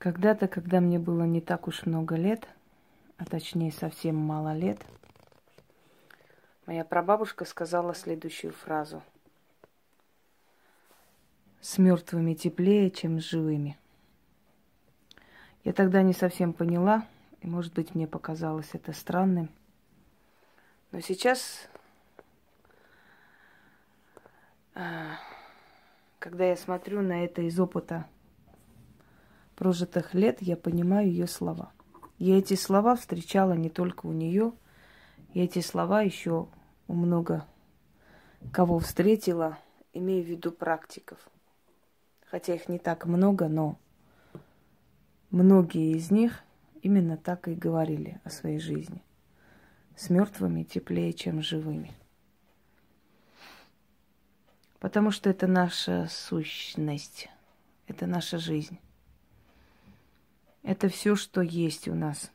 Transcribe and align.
Когда-то, 0.00 0.48
когда 0.48 0.80
мне 0.80 0.98
было 0.98 1.24
не 1.24 1.42
так 1.42 1.68
уж 1.68 1.84
много 1.84 2.16
лет, 2.16 2.48
а 3.18 3.26
точнее 3.26 3.70
совсем 3.70 4.16
мало 4.16 4.56
лет, 4.56 4.80
моя 6.64 6.86
прабабушка 6.86 7.44
сказала 7.44 7.94
следующую 7.94 8.54
фразу. 8.54 9.02
С 11.60 11.76
мертвыми 11.76 12.32
теплее, 12.32 12.90
чем 12.90 13.20
с 13.20 13.24
живыми. 13.24 13.78
Я 15.64 15.74
тогда 15.74 16.00
не 16.00 16.14
совсем 16.14 16.54
поняла, 16.54 17.06
и, 17.42 17.46
может 17.46 17.74
быть, 17.74 17.94
мне 17.94 18.06
показалось 18.06 18.70
это 18.72 18.94
странным. 18.94 19.50
Но 20.92 21.00
сейчас, 21.00 21.68
а, 24.74 25.18
когда 26.18 26.46
я 26.46 26.56
смотрю 26.56 27.02
на 27.02 27.22
это 27.22 27.42
из 27.42 27.60
опыта 27.60 28.06
прожитых 29.60 30.14
лет 30.14 30.40
я 30.40 30.56
понимаю 30.56 31.08
ее 31.08 31.26
слова. 31.26 31.70
Я 32.16 32.38
эти 32.38 32.54
слова 32.54 32.96
встречала 32.96 33.52
не 33.52 33.68
только 33.68 34.06
у 34.06 34.12
нее, 34.12 34.54
я 35.34 35.44
эти 35.44 35.60
слова 35.60 36.00
еще 36.00 36.48
у 36.88 36.94
много 36.94 37.44
кого 38.52 38.78
встретила, 38.78 39.58
имею 39.92 40.24
в 40.24 40.28
виду 40.28 40.50
практиков. 40.50 41.18
Хотя 42.24 42.54
их 42.54 42.70
не 42.70 42.78
так 42.78 43.04
много, 43.04 43.48
но 43.48 43.78
многие 45.28 45.92
из 45.94 46.10
них 46.10 46.42
именно 46.80 47.18
так 47.18 47.46
и 47.46 47.54
говорили 47.54 48.18
о 48.24 48.30
своей 48.30 48.60
жизни. 48.60 49.04
С 49.94 50.08
мертвыми 50.08 50.62
теплее, 50.62 51.12
чем 51.12 51.42
живыми. 51.42 51.92
Потому 54.78 55.10
что 55.10 55.28
это 55.28 55.46
наша 55.46 56.06
сущность, 56.08 57.28
это 57.86 58.06
наша 58.06 58.38
жизнь. 58.38 58.78
Это 60.62 60.88
все, 60.88 61.16
что 61.16 61.40
есть 61.40 61.88
у 61.88 61.94
нас. 61.94 62.30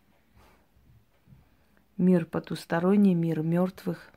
Мир 1.97 2.25
потусторонний, 2.25 3.13
мир 3.13 3.41
мертвых. 3.41 4.11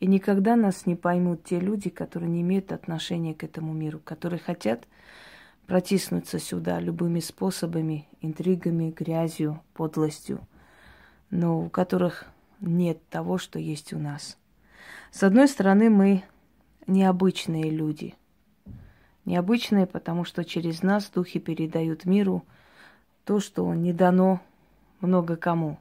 И 0.00 0.06
никогда 0.06 0.56
нас 0.56 0.86
не 0.86 0.96
поймут 0.96 1.44
те 1.44 1.60
люди, 1.60 1.90
которые 1.90 2.30
не 2.30 2.40
имеют 2.40 2.72
отношения 2.72 3.34
к 3.34 3.44
этому 3.44 3.72
миру, 3.72 4.00
которые 4.02 4.38
хотят 4.38 4.86
протиснуться 5.66 6.38
сюда 6.38 6.80
любыми 6.80 7.20
способами, 7.20 8.08
интригами, 8.20 8.90
грязью, 8.90 9.60
подлостью, 9.74 10.40
но 11.30 11.60
у 11.60 11.70
которых 11.70 12.26
нет 12.60 12.98
того, 13.10 13.38
что 13.38 13.58
есть 13.58 13.92
у 13.92 13.98
нас. 13.98 14.38
С 15.12 15.22
одной 15.22 15.46
стороны, 15.46 15.90
мы 15.90 16.24
необычные 16.86 17.70
люди– 17.70 18.14
необычные, 19.24 19.86
потому 19.86 20.24
что 20.24 20.44
через 20.44 20.82
нас 20.82 21.10
духи 21.10 21.38
передают 21.38 22.04
миру 22.04 22.44
то, 23.24 23.40
что 23.40 23.72
не 23.74 23.92
дано 23.92 24.40
много 25.00 25.36
кому. 25.36 25.78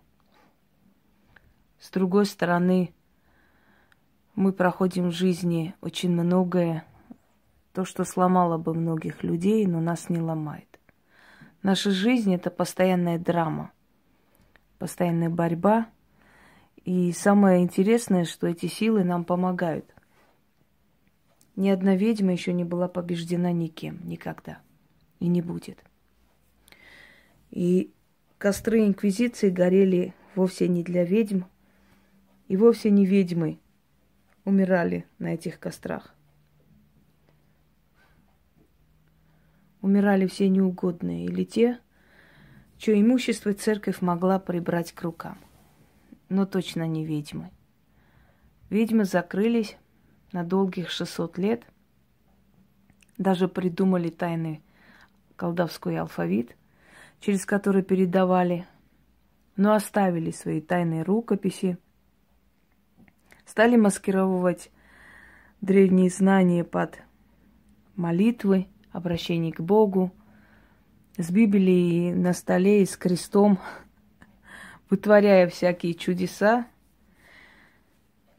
С 1.80 1.90
другой 1.90 2.26
стороны, 2.26 2.94
мы 4.36 4.54
проходим 4.54 5.10
в 5.10 5.14
жизни 5.14 5.76
очень 5.82 6.12
многое, 6.12 6.86
то, 7.74 7.86
что 7.86 8.04
сломало 8.04 8.58
бы 8.58 8.74
многих 8.74 9.24
людей, 9.24 9.66
но 9.66 9.80
нас 9.80 10.10
не 10.10 10.20
ломает. 10.20 10.80
Наша 11.64 11.92
жизнь– 11.92 12.34
это 12.36 12.50
постоянная 12.50 13.18
драма, 13.18 13.72
постоянная 14.78 15.30
борьба. 15.30 15.88
И 16.84 17.12
самое 17.14 17.62
интересное, 17.62 18.26
что 18.26 18.48
эти 18.48 18.66
силы 18.66 19.04
нам 19.04 19.24
помогают– 19.24 19.86
ни 21.56 21.70
одна 21.70 21.96
ведьма 21.96 22.32
еще 22.32 22.54
не 22.54 22.64
была 22.64 22.88
побеждена 22.88 23.52
никем, 23.52 24.00
никогда. 24.08 24.60
И 25.20 25.28
не 25.28 25.42
будет. 25.42 25.78
И 27.52 27.94
костры 28.38 28.86
Инквизиции 28.86 29.50
горели 29.50 30.14
вовсе 30.36 30.68
не 30.68 30.84
для 30.84 31.04
ведьм, 31.04 31.44
и 32.48 32.58
вовсе 32.58 32.90
не 32.90 33.06
ведьмы 33.06 33.60
умирали 34.46 35.06
на 35.20 35.34
этих 35.34 35.60
кострах. 35.60 36.16
Умирали 39.82 40.28
все 40.28 40.48
неугодные 40.48 41.26
или 41.26 41.44
те, 41.44 41.80
чье 42.78 43.00
имущество 43.00 43.54
церковь 43.54 44.02
могла 44.02 44.40
прибрать 44.40 44.92
к 44.92 45.02
рукам. 45.02 45.38
Но 46.30 46.46
точно 46.46 46.88
не 46.88 47.06
ведьмы. 47.06 47.52
Ведьмы 48.70 49.06
закрылись, 49.06 49.78
на 50.32 50.44
долгих 50.44 50.90
600 50.90 51.38
лет. 51.38 51.64
Даже 53.18 53.48
придумали 53.48 54.10
тайный 54.10 54.62
колдовской 55.36 55.98
алфавит, 55.98 56.56
через 57.20 57.46
который 57.46 57.84
передавали, 57.84 58.66
но 59.56 59.74
оставили 59.74 60.32
свои 60.32 60.62
тайные 60.62 61.04
рукописи, 61.04 61.78
стали 63.46 63.76
маскировать 63.76 64.72
древние 65.62 66.10
знания 66.10 66.64
под 66.64 67.00
молитвы, 67.96 68.68
обращение 68.92 69.52
к 69.52 69.62
Богу, 69.62 70.12
с 71.18 71.30
Библией 71.30 72.14
на 72.14 72.34
столе 72.34 72.82
и 72.82 72.86
с 72.86 72.98
крестом, 72.98 73.60
вытворяя 74.90 75.48
всякие 75.48 75.94
чудеса, 75.94 76.66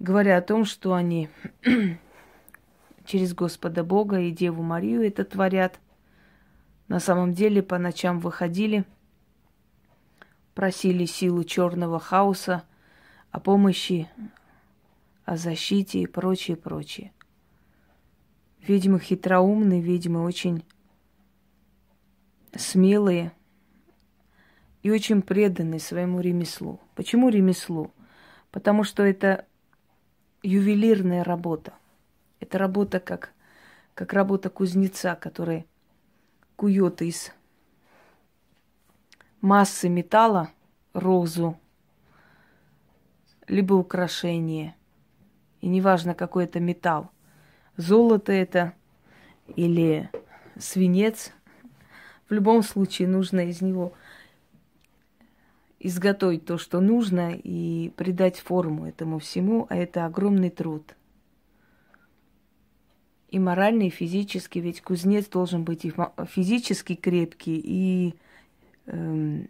говоря 0.03 0.37
о 0.37 0.43
том, 0.43 0.65
что 0.65 0.95
они 0.95 1.29
через 3.07 3.35
Господа 3.35 3.85
Бога 3.85 4.19
и 4.19 4.33
Деву 4.33 4.63
Марию 4.63 5.07
это 5.07 5.25
творят. 5.25 5.79
На 6.89 6.99
самом 6.99 7.33
деле 7.33 7.63
по 7.63 7.79
ночам 7.79 8.19
выходили, 8.19 8.85
просили 10.55 11.05
силу 11.07 11.45
черного 11.45 12.01
хаоса 12.01 12.65
о 13.31 13.39
помощи, 13.39 14.09
о 15.25 15.37
защите 15.37 16.01
и 16.01 16.07
прочее, 16.07 16.57
прочее. 16.57 17.13
Ведьмы 18.59 18.99
хитроумные, 18.99 19.81
ведьмы 19.81 20.25
очень 20.25 20.65
смелые 22.55 23.33
и 24.83 24.91
очень 24.91 25.23
преданные 25.23 25.79
своему 25.79 26.21
ремеслу. 26.21 26.81
Почему 26.97 27.29
ремеслу? 27.29 27.93
Потому 28.51 28.83
что 28.83 29.05
это 29.05 29.47
ювелирная 30.43 31.25
работа. 31.25 31.73
Это 32.41 32.59
работа 32.59 33.01
как, 33.01 33.33
как 33.95 34.13
работа 34.13 34.51
кузнеца, 34.51 35.15
который 35.15 35.67
кует 36.57 37.03
из 37.03 37.33
массы 39.41 39.89
металла 39.89 40.51
розу, 40.93 41.59
либо 43.47 43.75
украшение. 43.75 44.75
И 45.61 45.69
неважно, 45.69 46.15
какой 46.15 46.45
это 46.45 46.61
металл. 46.61 47.11
Золото 47.77 48.33
это 48.33 48.75
или 49.57 50.11
свинец. 50.59 51.33
В 52.29 52.33
любом 52.33 52.63
случае 52.63 53.09
нужно 53.09 53.41
из 53.49 53.61
него 53.61 53.93
изготовить 55.83 56.45
то, 56.45 56.59
что 56.59 56.81
нужно, 56.81 57.33
и 57.35 57.91
придать 57.97 58.39
форму 58.39 58.87
этому 58.87 59.19
всему, 59.19 59.67
а 59.69 59.77
это 59.77 60.07
огромный 60.07 60.49
труд. 60.49 60.95
И 63.31 63.41
моральный, 63.41 63.89
и 63.89 63.91
физически, 63.91 64.61
ведь 64.61 64.81
кузнец 64.81 65.27
должен 65.27 65.65
быть 65.65 65.85
и 65.85 65.93
физически 66.29 66.95
крепкий, 66.95 67.61
и 67.61 68.15
э, 68.87 69.47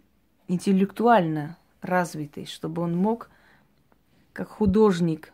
интеллектуально 0.47 1.57
развитый, 1.81 2.47
чтобы 2.47 2.81
он 2.81 2.97
мог, 2.97 3.29
как 4.31 4.49
художник, 4.49 5.33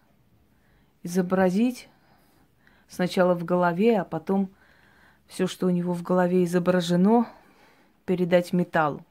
изобразить 1.03 1.87
сначала 2.89 3.35
в 3.35 3.45
голове, 3.45 4.01
а 4.01 4.03
потом 4.03 4.49
все, 5.27 5.47
что 5.47 5.67
у 5.67 5.69
него 5.69 5.93
в 5.93 6.03
голове 6.03 6.43
изображено, 6.43 7.25
передать 8.05 8.51
металлу 8.51 9.05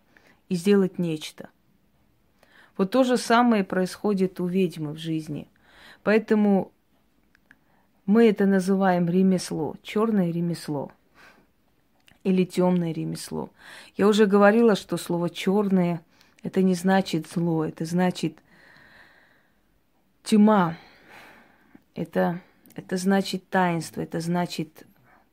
и 0.51 0.55
сделать 0.55 0.99
нечто– 0.99 1.49
вот 2.79 2.93
то 2.93 3.05
же 3.05 3.19
самое 3.19 3.65
происходит 3.65 4.41
у 4.41 4.47
ведьмы 4.47 4.93
в 4.93 4.97
жизни. 4.97 5.49
Поэтому 6.03 6.73
мы 8.07 8.27
это 8.29 8.47
называем 8.47 9.07
ремесло, 9.07 9.77
черное 9.83 10.31
ремесло 10.31 10.91
или 12.25 12.45
темное 12.45 12.93
ремесло. 12.93 13.51
Я 13.97 14.09
уже 14.09 14.25
говорила, 14.25 14.77
что 14.77 14.97
слово 14.97 15.29
черное 15.29 16.01
это 16.43 16.63
не 16.63 16.75
значит 16.75 17.29
зло, 17.29 17.65
это 17.65 17.85
значит 17.85 18.39
тьма. 20.23 20.77
Это, 21.95 22.41
это 22.75 22.97
значит 22.97 23.49
таинство, 23.49 24.01
это 24.01 24.21
значит 24.21 24.87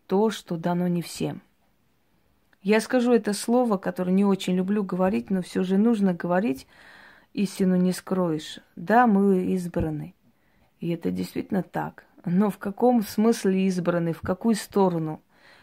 то, 0.07 0.31
что 0.31 0.57
дано 0.57 0.87
не 0.87 1.03
всем. 1.03 1.41
Я 2.63 2.81
скажу 2.81 3.13
это 3.13 3.33
слово, 3.33 3.77
которое 3.77 4.11
не 4.11 4.25
очень 4.25 4.55
люблю 4.55 4.83
говорить, 4.83 5.29
но 5.29 5.43
все 5.43 5.63
же 5.63 5.77
нужно 5.77 6.15
говорить, 6.15 6.65
истину 7.35 7.75
не 7.75 7.91
скроешь. 7.91 8.59
Да, 8.75 9.07
мы 9.07 9.53
избраны. 9.53 10.15
И 10.79 10.89
это 10.89 11.11
действительно 11.11 11.63
так. 11.63 12.05
Но 12.23 12.49
в 12.49 12.57
каком 12.57 13.03
смысле 13.03 13.67
избраны, 13.67 14.13
в 14.13 14.21
какую 14.21 14.55
сторону? 14.55 15.21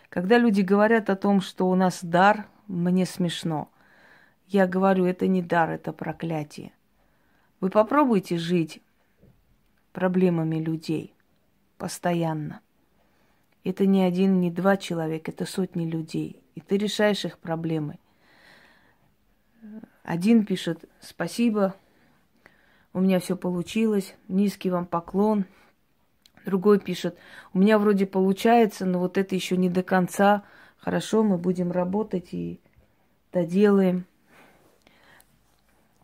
Когда 0.09 0.39
люди 0.39 0.61
говорят 0.61 1.11
о 1.11 1.17
том, 1.17 1.41
что 1.41 1.69
у 1.69 1.75
нас 1.75 2.01
дар, 2.05 2.47
мне 2.69 3.07
смешно. 3.07 3.71
Я 4.47 4.67
говорю, 4.67 5.07
это 5.07 5.27
не 5.27 5.43
дар, 5.43 5.71
это 5.71 5.93
проклятие. 5.93 6.73
Вы 7.61 7.71
попробуйте 7.71 8.37
жить 8.37 8.83
проблемами 9.93 10.57
людей 10.57 11.15
постоянно. 11.79 12.61
Это 13.65 13.87
не 13.87 14.03
один, 14.03 14.41
не 14.41 14.51
два 14.51 14.77
человека, 14.77 15.31
это 15.31 15.47
сотни 15.47 15.87
людей. 15.87 16.43
И 16.55 16.61
ты 16.61 16.77
решаешь 16.77 17.25
их 17.25 17.39
проблемы. 17.39 17.99
Один 20.03 20.45
пишет 20.45 20.85
«Спасибо, 21.01 21.75
у 22.93 23.01
меня 23.01 23.21
все 23.21 23.37
получилось, 23.37 24.15
низкий 24.29 24.71
вам 24.71 24.87
поклон». 24.87 25.45
Другой 26.45 26.81
пишет 26.81 27.17
«У 27.55 27.59
меня 27.59 27.79
вроде 27.79 28.07
получается, 28.07 28.85
но 28.85 28.99
вот 28.99 29.17
это 29.17 29.35
еще 29.35 29.57
не 29.57 29.69
до 29.69 29.83
конца. 29.83 30.43
Хорошо, 30.77 31.23
мы 31.23 31.39
будем 31.39 31.71
работать 31.71 32.33
и 32.33 32.61
доделаем». 33.33 34.07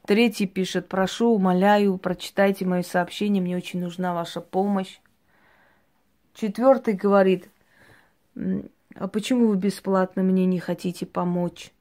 Третий 0.06 0.46
пишет, 0.46 0.88
прошу, 0.88 1.34
умоляю, 1.34 1.98
прочитайте 1.98 2.64
мои 2.64 2.82
сообщения, 2.82 3.42
мне 3.42 3.56
очень 3.56 3.80
нужна 3.80 4.14
ваша 4.14 4.40
помощь. 4.40 5.00
Четвертый 6.32 6.94
говорит, 6.94 7.50
а 8.34 9.08
почему 9.08 9.48
вы 9.48 9.56
бесплатно 9.56 10.22
мне 10.22 10.46
не 10.46 10.60
хотите 10.60 11.04
помочь? 11.04 11.72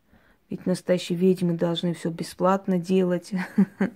Ведь 0.50 0.66
настоящие 0.66 1.18
ведьмы 1.18 1.54
должны 1.54 1.94
все 1.94 2.10
бесплатно 2.10 2.78
делать. 2.78 3.32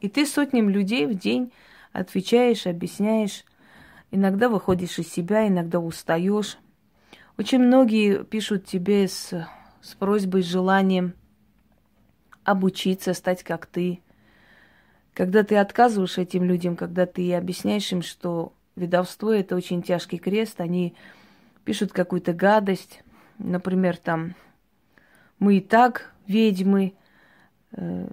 И 0.00 0.08
ты 0.08 0.26
сотням 0.26 0.68
людей 0.68 1.06
в 1.06 1.14
день 1.14 1.52
отвечаешь, 1.92 2.66
объясняешь. 2.66 3.44
Иногда 4.10 4.48
выходишь 4.48 4.98
из 4.98 5.10
себя, 5.10 5.48
иногда 5.48 5.80
устаешь. 5.80 6.58
Очень 7.36 7.60
многие 7.60 8.24
пишут 8.24 8.66
тебе 8.66 9.08
с, 9.08 9.32
с 9.80 9.94
просьбой, 9.94 10.42
с 10.42 10.46
желанием 10.46 11.14
обучиться, 12.44 13.14
стать 13.14 13.42
как 13.42 13.66
ты. 13.66 14.00
Когда 15.14 15.42
ты 15.42 15.56
отказываешь 15.56 16.18
этим 16.18 16.44
людям, 16.44 16.76
когда 16.76 17.06
ты 17.06 17.34
объясняешь 17.34 17.90
им, 17.92 18.02
что 18.02 18.52
ведовство 18.76 19.32
это 19.32 19.56
очень 19.56 19.82
тяжкий 19.82 20.18
крест, 20.18 20.60
они 20.60 20.94
пишут 21.64 21.92
какую-то 21.92 22.32
гадость, 22.32 23.02
например, 23.38 23.96
там 23.96 24.34
мы 25.38 25.58
и 25.58 25.60
так 25.60 26.12
ведьмы, 26.26 26.94
э, 27.72 28.08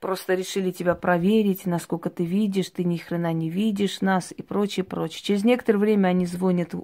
просто 0.00 0.34
решили 0.34 0.70
тебя 0.70 0.94
проверить, 0.94 1.66
насколько 1.66 2.10
ты 2.10 2.24
видишь, 2.24 2.70
ты 2.70 2.84
ни 2.84 2.96
хрена 2.96 3.32
не 3.32 3.50
видишь 3.50 4.00
нас 4.00 4.32
и 4.32 4.42
прочее, 4.42 4.84
прочее. 4.84 5.22
Через 5.22 5.44
некоторое 5.44 5.78
время 5.78 6.08
они 6.08 6.26
звонят 6.26 6.74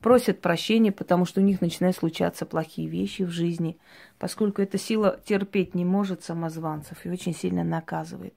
просят 0.00 0.40
прощения, 0.40 0.92
потому 0.92 1.24
что 1.24 1.40
у 1.40 1.44
них 1.44 1.60
начинают 1.60 1.96
случаться 1.96 2.46
плохие 2.46 2.88
вещи 2.88 3.22
в 3.22 3.30
жизни, 3.30 3.78
поскольку 4.18 4.62
эта 4.62 4.78
сила 4.78 5.20
терпеть 5.24 5.74
не 5.74 5.84
может 5.84 6.22
самозванцев 6.22 7.04
и 7.04 7.10
очень 7.10 7.34
сильно 7.34 7.64
наказывает. 7.64 8.34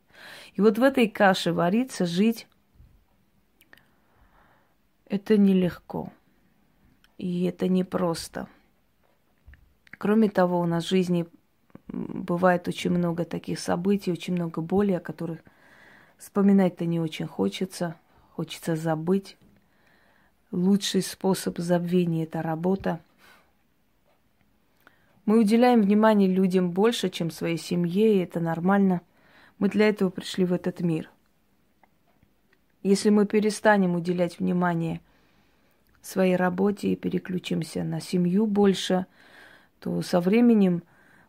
И 0.56 0.62
вот 0.62 0.78
в 0.78 0.84
этой 0.84 1.08
каше 1.08 1.54
вариться, 1.54 2.06
жить, 2.06 2.48
это 5.08 5.38
нелегко. 5.38 6.12
И 7.22 7.44
это 7.44 7.68
непросто. 7.68 8.48
Кроме 9.92 10.28
того, 10.28 10.60
у 10.60 10.66
нас 10.66 10.86
в 10.86 10.90
жизни 10.90 11.28
бывает 11.88 12.68
очень 12.68 12.90
много 12.90 13.26
таких 13.26 13.60
событий, 13.60 14.12
очень 14.12 14.34
много 14.34 14.60
боли, 14.60 14.94
о 14.94 15.00
которых 15.00 15.38
вспоминать-то 16.18 16.88
не 16.88 17.00
очень 17.00 17.28
хочется, 17.28 17.96
хочется 18.32 18.76
забыть 18.76 19.38
лучший 20.50 21.04
способ 21.04 21.60
забвения– 21.60 22.24
это 22.26 22.42
работа. 22.42 23.00
Мы 25.28 25.42
уделяем 25.42 25.84
внимание 25.84 26.28
людям 26.28 26.72
больше, 26.72 27.12
чем 27.12 27.30
своей 27.30 27.60
семье, 27.60 28.16
и 28.16 28.24
это 28.24 28.40
нормально. 28.40 29.02
Мы 29.60 29.70
для 29.70 29.90
этого 29.90 30.10
пришли 30.10 30.44
в 30.44 30.54
этот 30.54 30.80
мир. 30.80 31.08
Если 32.82 33.12
мы 33.12 33.28
перестанем 33.28 33.94
уделять 33.94 34.40
внимание 34.40 35.02
своей 36.02 36.36
работе 36.36 36.90
и 36.90 36.96
переключимся 36.96 37.84
на 37.84 38.00
семью 38.02 38.46
больше, 38.46 39.06
то 39.80 40.02
со 40.02 40.20
временем 40.20 40.84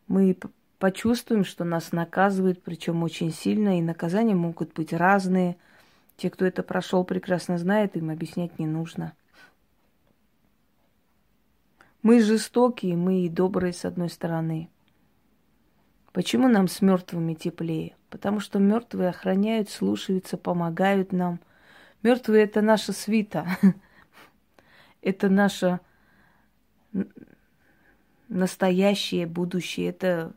мы 0.09 0.37
почувствуем, 0.79 1.45
что 1.45 1.65
нас 1.65 1.93
наказывают, 1.93 2.63
причем 2.63 3.03
очень 3.03 3.33
сильно, 3.33 3.79
и 3.79 3.83
наказания 3.83 4.35
могут 4.35 4.73
быть 4.73 4.93
разные– 4.93 5.57
те, 6.17 6.31
кто 6.31 6.45
это 6.45 6.63
прошел, 6.63 7.05
прекрасно 7.05 7.59
знают, 7.59 7.97
им 7.97 8.11
объяснять 8.11 8.59
не 8.59 8.67
нужно. 8.67 9.13
Мы 12.03 12.21
жестокие, 12.21 12.97
мы 12.97 13.23
и 13.23 13.29
добрые 13.29 13.73
с 13.73 13.85
одной 13.85 14.09
стороны. 14.09 14.69
Почему 16.13 16.49
нам 16.49 16.69
с 16.69 16.83
мертвыми 16.83 17.35
теплее? 17.35 17.97
Потому 18.11 18.41
что 18.41 18.59
мертвые 18.59 19.09
охраняют, 19.09 19.71
слушаются, 19.71 20.37
помогают 20.37 21.13
нам. 21.13 21.41
Мертвые 22.03 22.45
это 22.45 22.61
наша 22.61 22.93
свита. 22.93 23.47
Это 25.03 25.29
наше 25.29 25.81
настоящее 28.29 29.27
будущее. 29.27 29.91
Это 29.91 30.33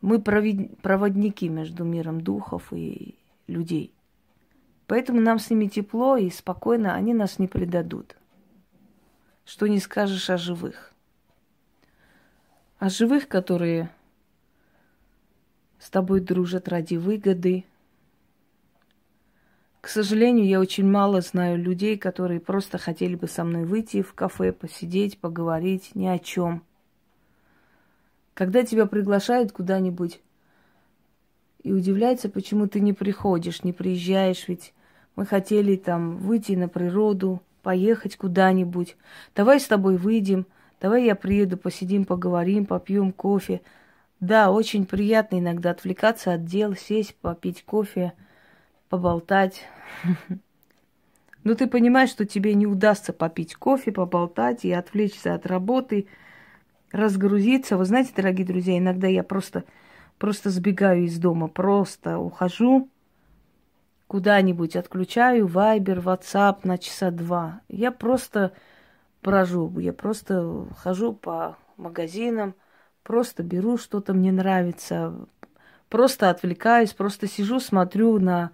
мы 0.00 0.20
проводники 0.20 1.48
между 1.48 1.84
миром 1.84 2.20
духов 2.20 2.72
и 2.72 3.18
людей. 3.46 3.94
Поэтому 4.86 5.20
нам 5.20 5.38
с 5.38 5.48
ними 5.48 5.66
тепло 5.66 6.16
и 6.16 6.28
спокойно, 6.30 6.94
они 6.94 7.14
нас 7.14 7.38
не 7.38 7.46
предадут. 7.46 8.16
Что 9.44 9.66
не 9.66 9.78
скажешь 9.78 10.28
о 10.28 10.36
живых. 10.36 10.92
О 12.78 12.88
живых, 12.88 13.28
которые 13.28 13.90
с 15.78 15.90
тобой 15.90 16.20
дружат 16.20 16.68
ради 16.68 16.96
выгоды. 16.96 17.64
К 19.82 19.88
сожалению, 19.88 20.46
я 20.46 20.60
очень 20.60 20.88
мало 20.88 21.20
знаю 21.20 21.58
людей, 21.58 21.98
которые 21.98 22.38
просто 22.38 22.78
хотели 22.78 23.16
бы 23.16 23.26
со 23.26 23.42
мной 23.42 23.64
выйти 23.64 24.00
в 24.00 24.14
кафе, 24.14 24.52
посидеть, 24.52 25.18
поговорить 25.18 25.90
ни 25.96 26.06
о 26.06 26.20
чем. 26.20 26.62
Когда 28.32 28.62
тебя 28.62 28.86
приглашают 28.86 29.50
куда-нибудь, 29.50 30.20
и 31.64 31.72
удивляется, 31.72 32.28
почему 32.28 32.68
ты 32.68 32.78
не 32.78 32.92
приходишь, 32.92 33.64
не 33.64 33.72
приезжаешь, 33.72 34.46
ведь 34.46 34.72
мы 35.16 35.26
хотели 35.26 35.74
там 35.74 36.16
выйти 36.16 36.52
на 36.52 36.68
природу, 36.68 37.42
поехать 37.64 38.16
куда-нибудь. 38.16 38.96
Давай 39.34 39.58
с 39.58 39.66
тобой 39.66 39.96
выйдем, 39.96 40.46
давай 40.80 41.06
я 41.06 41.16
приеду, 41.16 41.56
посидим, 41.56 42.04
поговорим, 42.04 42.66
попьем 42.66 43.10
кофе. 43.10 43.60
Да, 44.20 44.52
очень 44.52 44.86
приятно 44.86 45.40
иногда 45.40 45.72
отвлекаться 45.72 46.32
от 46.32 46.44
дел, 46.44 46.76
сесть, 46.76 47.16
попить 47.16 47.64
кофе, 47.64 48.12
поболтать. 48.92 49.66
Но 51.44 51.54
ты 51.54 51.66
понимаешь, 51.66 52.10
что 52.10 52.26
тебе 52.26 52.52
не 52.52 52.66
удастся 52.66 53.14
попить 53.14 53.54
кофе, 53.54 53.90
поболтать 53.90 54.66
и 54.66 54.70
отвлечься 54.70 55.32
от 55.32 55.46
работы, 55.46 56.08
разгрузиться. 56.90 57.78
Вы 57.78 57.86
знаете, 57.86 58.12
дорогие 58.14 58.46
друзья, 58.46 58.76
иногда 58.76 59.06
я 59.06 59.22
просто 59.22 59.64
просто 60.18 60.50
сбегаю 60.50 61.04
из 61.04 61.18
дома, 61.18 61.48
просто 61.48 62.18
ухожу 62.18 62.90
куда-нибудь, 64.08 64.76
отключаю 64.76 65.46
Вайбер, 65.46 66.00
WhatsApp 66.00 66.58
на 66.64 66.76
часа 66.76 67.10
два. 67.10 67.62
Я 67.70 67.92
просто 67.92 68.52
брожу, 69.22 69.78
я 69.78 69.94
просто 69.94 70.66
хожу 70.76 71.14
по 71.14 71.56
магазинам, 71.78 72.54
просто 73.04 73.42
беру 73.42 73.78
что-то 73.78 74.12
мне 74.12 74.32
нравится, 74.32 75.14
просто 75.88 76.28
отвлекаюсь, 76.28 76.92
просто 76.92 77.26
сижу, 77.26 77.58
смотрю 77.58 78.18
на 78.18 78.52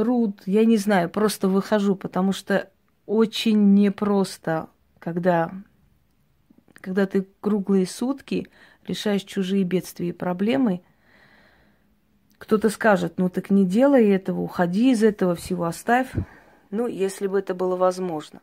пруд, 0.00 0.42
я 0.46 0.64
не 0.64 0.76
знаю, 0.76 1.10
просто 1.10 1.48
выхожу, 1.48 1.96
потому 1.96 2.32
что 2.32 2.70
очень 3.06 3.74
непросто, 3.74 4.68
когда, 4.98 5.52
когда 6.74 7.06
ты 7.06 7.26
круглые 7.40 7.86
сутки 7.86 8.48
решаешь 8.86 9.22
чужие 9.22 9.64
бедствия 9.64 10.08
и 10.08 10.12
проблемы– 10.12 10.82
кто-то 12.40 12.70
скажет, 12.70 13.18
ну 13.18 13.28
так 13.28 13.50
не 13.50 13.66
делай 13.66 14.08
этого, 14.08 14.40
уходи 14.40 14.92
из 14.92 15.04
этого 15.04 15.34
всего, 15.34 15.66
оставь. 15.66 16.10
Ну, 16.70 16.86
если 16.86 17.26
бы 17.26 17.38
это 17.38 17.54
было 17.54 17.76
возможно. 17.76 18.40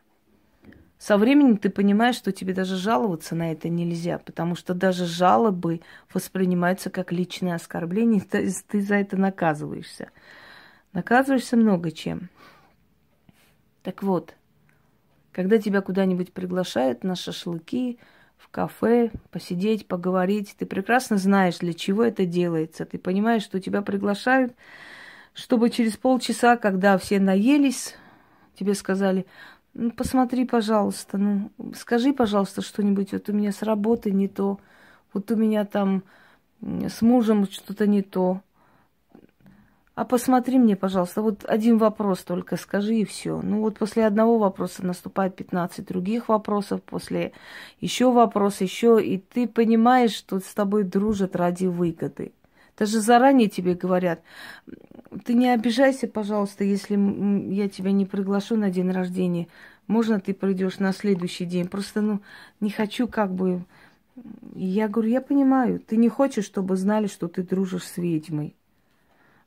Со 0.99 1.17
временем 1.17 1.57
ты 1.57 1.71
понимаешь, 1.71 2.15
что 2.15 2.31
тебе 2.31 2.53
даже 2.53 2.75
жаловаться 2.75 3.33
на 3.33 3.51
это 3.51 3.69
нельзя, 3.69 4.19
потому 4.19 4.55
что 4.55 4.75
даже 4.75 5.05
жалобы 5.05 5.81
воспринимаются 6.13 6.91
как 6.91 7.11
личное 7.11 7.55
оскорбление, 7.55 8.21
ты, 8.31 8.53
ты 8.67 8.81
за 8.81 8.95
это 8.95 9.17
наказываешься. 9.17 10.11
Наказываешься 10.97 11.55
много 11.57 11.91
чем. 11.91 12.29
Так 13.83 14.01
вот, 14.01 14.33
когда 15.31 15.59
тебя 15.59 15.81
куда-нибудь 15.81 16.33
приглашают 16.33 17.03
на 17.03 17.15
шашлыки, 17.15 17.99
в 18.35 18.49
кафе, 18.49 19.11
посидеть, 19.29 19.87
поговорить. 19.87 20.55
Ты 20.57 20.65
прекрасно 20.65 21.17
знаешь, 21.17 21.59
для 21.59 21.75
чего 21.75 22.03
это 22.03 22.25
делается. 22.25 22.83
Ты 22.83 22.97
понимаешь, 22.97 23.43
что 23.43 23.59
тебя 23.59 23.83
приглашают, 23.83 24.55
чтобы 25.35 25.69
через 25.69 25.97
полчаса, 25.97 26.57
когда 26.57 26.97
все 26.97 27.19
наелись, 27.19 27.93
тебе 28.57 28.73
сказали, 28.73 29.27
ну, 29.75 29.91
посмотри, 29.91 30.45
пожалуйста, 30.45 31.19
ну, 31.19 31.51
скажи, 31.75 32.11
пожалуйста, 32.11 32.63
что-нибудь, 32.63 33.11
вот 33.11 33.29
у 33.29 33.33
меня 33.33 33.51
с 33.51 33.61
работы 33.61 34.09
не 34.09 34.27
то, 34.27 34.59
вот 35.13 35.29
у 35.29 35.35
меня 35.35 35.63
там 35.63 36.01
с 36.59 37.03
мужем 37.03 37.45
что-то 37.45 37.85
не 37.85 38.01
то. 38.01 38.41
А 39.97 40.05
посмотри 40.05 40.59
мне, 40.59 40.75
пожалуйста, 40.75 41.23
вот 41.23 41.43
один 41.45 41.79
вопрос 41.79 42.19
только 42.19 42.55
скажи 42.55 42.97
и 42.97 43.03
все. 43.03 43.41
Ну 43.41 43.61
вот 43.61 43.79
после 43.79 44.05
одного 44.05 44.37
вопроса 44.37 44.85
наступает 44.85 45.35
15 45.35 45.87
других 45.87 46.29
вопросов, 46.29 46.83
после 46.83 47.31
еще 47.81 48.11
вопрос, 48.11 48.61
еще, 48.61 49.03
и 49.03 49.17
ты 49.17 49.47
понимаешь, 49.47 50.11
что 50.11 50.39
с 50.39 50.53
тобой 50.53 50.83
дружат 50.83 51.35
ради 51.35 51.65
выгоды. 51.65 52.31
Даже 52.77 52.99
заранее 52.99 53.49
тебе 53.49 53.73
говорят, 53.73 54.21
ты 55.25 55.33
не 55.33 55.49
обижайся, 55.49 56.07
пожалуйста, 56.07 56.63
если 56.63 56.95
я 57.51 57.67
тебя 57.67 57.91
не 57.91 58.05
приглашу 58.05 58.55
на 58.55 58.69
день 58.69 58.91
рождения. 58.91 59.47
Можно 59.87 60.19
ты 60.19 60.35
придешь 60.35 60.77
на 60.77 60.93
следующий 60.93 61.45
день? 61.45 61.67
Просто, 61.67 62.01
ну, 62.01 62.21
не 62.59 62.69
хочу 62.69 63.07
как 63.07 63.33
бы... 63.33 63.65
Я 64.53 64.89
говорю, 64.89 65.09
я 65.09 65.21
понимаю, 65.21 65.79
ты 65.79 65.97
не 65.97 66.07
хочешь, 66.07 66.45
чтобы 66.45 66.75
знали, 66.75 67.07
что 67.07 67.27
ты 67.27 67.41
дружишь 67.41 67.87
с 67.87 67.97
ведьмой. 67.97 68.53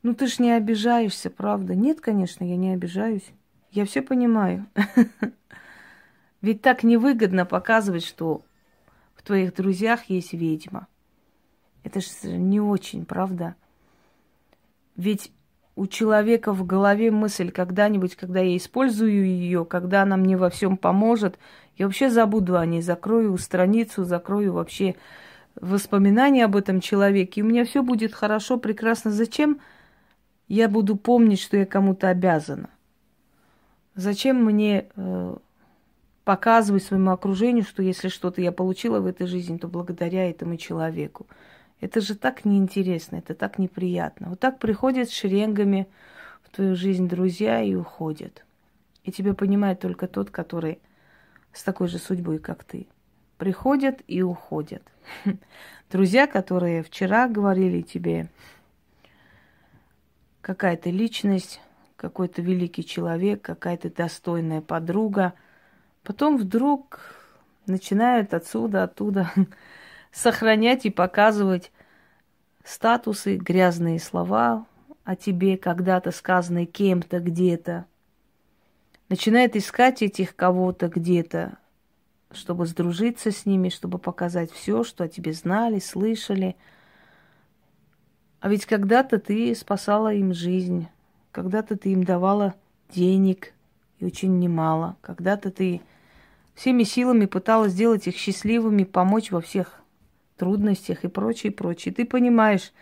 Ну, 0.03 0.15
ты 0.15 0.27
ж 0.27 0.39
не 0.39 0.53
обижаешься, 0.53 1.31
правда? 1.31 1.75
Нет, 1.75 2.01
конечно, 2.01 2.45
я 2.45 2.57
не 2.57 2.73
обижаюсь. 2.73 3.31
Я 3.71 3.85
все 3.85 4.03
понимаю. 4.03 4.67
Ведь 6.41 6.63
так 6.63 6.83
невыгодно 6.83 7.45
показывать, 7.45 8.05
что 8.05 8.43
в 9.15 9.23
твоих 9.23 9.55
друзьях 9.55 10.05
есть 10.05 10.33
ведьма. 10.33 10.87
Это 11.85 12.01
же 12.01 12.09
не 12.37 12.61
очень, 12.61 13.05
правда? 13.05 13.55
Ведь 14.97 15.33
у 15.77 15.87
человека 15.87 16.53
в 16.53 16.67
голове 16.67 17.11
мысль 17.11 17.51
когда-нибудь, 17.51 18.17
когда 18.17 18.41
я 18.41 18.57
использую 18.57 19.25
ее, 19.25 19.65
когда 19.65 20.03
она 20.03 20.17
мне 20.17 20.37
во 20.37 20.51
всем 20.51 20.77
поможет, 20.77 21.39
я 21.77 21.87
вообще 21.87 22.11
забуду 22.11 22.57
о 22.57 22.67
ней, 22.67 22.83
закрою 22.83 23.37
страницу, 23.39 24.05
закрою 24.05 24.53
вообще 24.53 24.97
воспоминания 25.55 26.45
об 26.45 26.57
этом 26.57 26.81
человеке, 26.81 27.41
и 27.41 27.43
у 27.43 27.47
меня 27.47 27.65
все 27.65 27.83
будет 27.83 28.15
хорошо, 28.15 28.59
прекрасно. 28.59 29.11
Зачем 29.11 29.61
я 30.55 30.69
буду 30.69 30.97
помнить, 30.97 31.41
что 31.41 31.57
я 31.57 31.65
кому-то 31.65 32.09
обязана? 32.09 32.71
Зачем 33.95 34.45
мне 34.45 34.87
э, 34.97 35.37
показывать 36.25 36.83
своему 36.83 37.13
окружению, 37.13 37.65
что 37.65 37.85
если 37.85 38.09
что-то 38.09 38.41
я 38.41 38.51
получила 38.51 38.99
в 38.99 39.07
этой 39.07 39.29
жизни, 39.29 39.59
то 39.59 39.69
благодаря 39.69 40.29
этому 40.29 40.57
человеку? 40.57 41.29
Это 41.81 42.01
же 42.01 42.17
так 42.17 42.45
неинтересно, 42.45 43.17
это 43.17 43.35
так 43.35 43.59
неприятно. 43.59 44.31
Вот 44.31 44.41
так 44.41 44.59
приходят 44.59 45.11
шеренгами 45.11 45.87
в 46.43 46.51
твою 46.51 46.75
жизнь 46.75 47.09
друзья 47.09 47.63
и 47.63 47.77
уходят. 47.77 48.45
И 49.05 49.13
тебя 49.13 49.35
понимает 49.35 49.79
только 49.79 50.09
тот, 50.09 50.31
который 50.31 50.81
с 51.53 51.63
такой 51.63 51.87
же 51.87 51.99
судьбой, 51.99 52.39
как 52.39 52.65
ты. 52.65 52.89
Приходят 53.39 54.01
и 54.09 54.21
уходят. 54.23 54.83
Друзья, 55.93 56.27
которые 56.27 56.83
вчера 56.83 57.29
говорили 57.29 57.83
тебе, 57.83 58.29
какая-то 60.41 60.91
личность, 60.91 61.61
какой-то 61.97 62.43
великий 62.43 62.85
человек, 62.85 63.43
какая-то 63.43 63.91
достойная 63.91 64.61
подруга, 64.61 65.35
потом 66.03 66.37
вдруг 66.39 67.01
начинают 67.67 68.35
отсюда, 68.35 68.85
оттуда 68.85 69.31
сохранять 70.13 70.87
и 70.87 70.91
показывать 70.91 71.73
статусы, 72.65 73.37
грязные 73.37 73.99
слова 73.99 74.67
о 75.05 75.17
тебе, 75.17 75.57
когда-то 75.57 76.11
сказанные 76.11 76.67
кем-то 76.67 77.21
где-то. 77.21 77.87
Начинает 79.09 79.57
искать 79.57 80.03
этих 80.03 80.37
кого-то 80.37 80.89
где-то, 80.89 81.59
чтобы 82.31 82.67
сдружиться 82.67 83.33
с 83.33 83.45
ними, 83.45 83.69
чтобы 83.69 83.99
показать 83.99 84.53
все, 84.53 84.85
что 84.85 85.05
о 85.05 85.09
тебе 85.09 85.33
знали, 85.33 85.81
слышали. 85.81 86.57
А 88.41 88.49
ведь 88.49 88.67
когда-то 88.67 89.19
ты 89.19 89.55
спасала 89.55 90.15
им 90.15 90.33
жизнь, 90.33 90.89
когда-то 91.31 91.77
ты 91.77 91.93
им 91.93 92.05
давала 92.05 92.55
денег, 92.89 93.53
и 93.99 94.07
очень 94.07 94.39
немало. 94.39 94.97
Когда-то 95.03 95.51
ты 95.51 95.83
всеми 96.55 96.83
силами 96.83 97.27
пыталась 97.27 97.73
сделать 97.73 98.07
их 98.07 98.17
счастливыми, 98.17 98.85
помочь 98.85 99.31
во 99.31 99.41
всех 99.41 99.81
трудностях 100.39 101.05
и 101.05 101.09
прочее, 101.09 101.53
прочее. 101.53 101.95
Ты 101.95 102.07
понимаешь, 102.07 102.73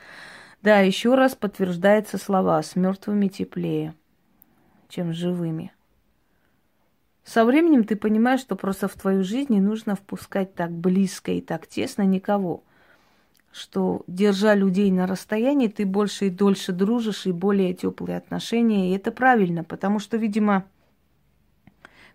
да, 0.63 0.79
еще 0.79 1.17
раз 1.17 1.35
подтверждаются 1.35 2.19
слова 2.19 2.63
«с 2.63 2.77
мертвыми 2.77 3.27
теплее, 3.27 3.95
чем 4.89 5.13
живыми». 5.13 5.73
Со 7.25 7.45
временем 7.45 7.85
ты 7.85 7.97
понимаешь, 7.97 8.41
что 8.41 8.57
просто 8.57 8.89
в 8.89 8.95
твою 8.95 9.23
жизнь 9.23 9.53
не 9.53 9.61
нужно 9.61 9.97
впускать 9.97 10.55
так 10.55 10.71
близко 10.71 11.33
и 11.33 11.43
так 11.43 11.67
тесно 11.67 12.03
никого, 12.03 12.63
что, 13.53 14.03
держа 14.07 14.55
людей 14.55 14.91
на 14.91 15.07
расстоянии, 15.07 15.69
ты 15.69 15.87
больше 15.87 16.27
и 16.27 16.31
дольше 16.31 16.73
дружишь, 16.73 17.27
и 17.27 17.33
более 17.33 17.75
теплые 17.75 18.19
отношения, 18.19 18.91
и 18.91 18.97
это 18.97 19.11
правильно, 19.11 19.65
потому 19.65 19.99
что, 19.99 20.17
видимо, 20.17 20.65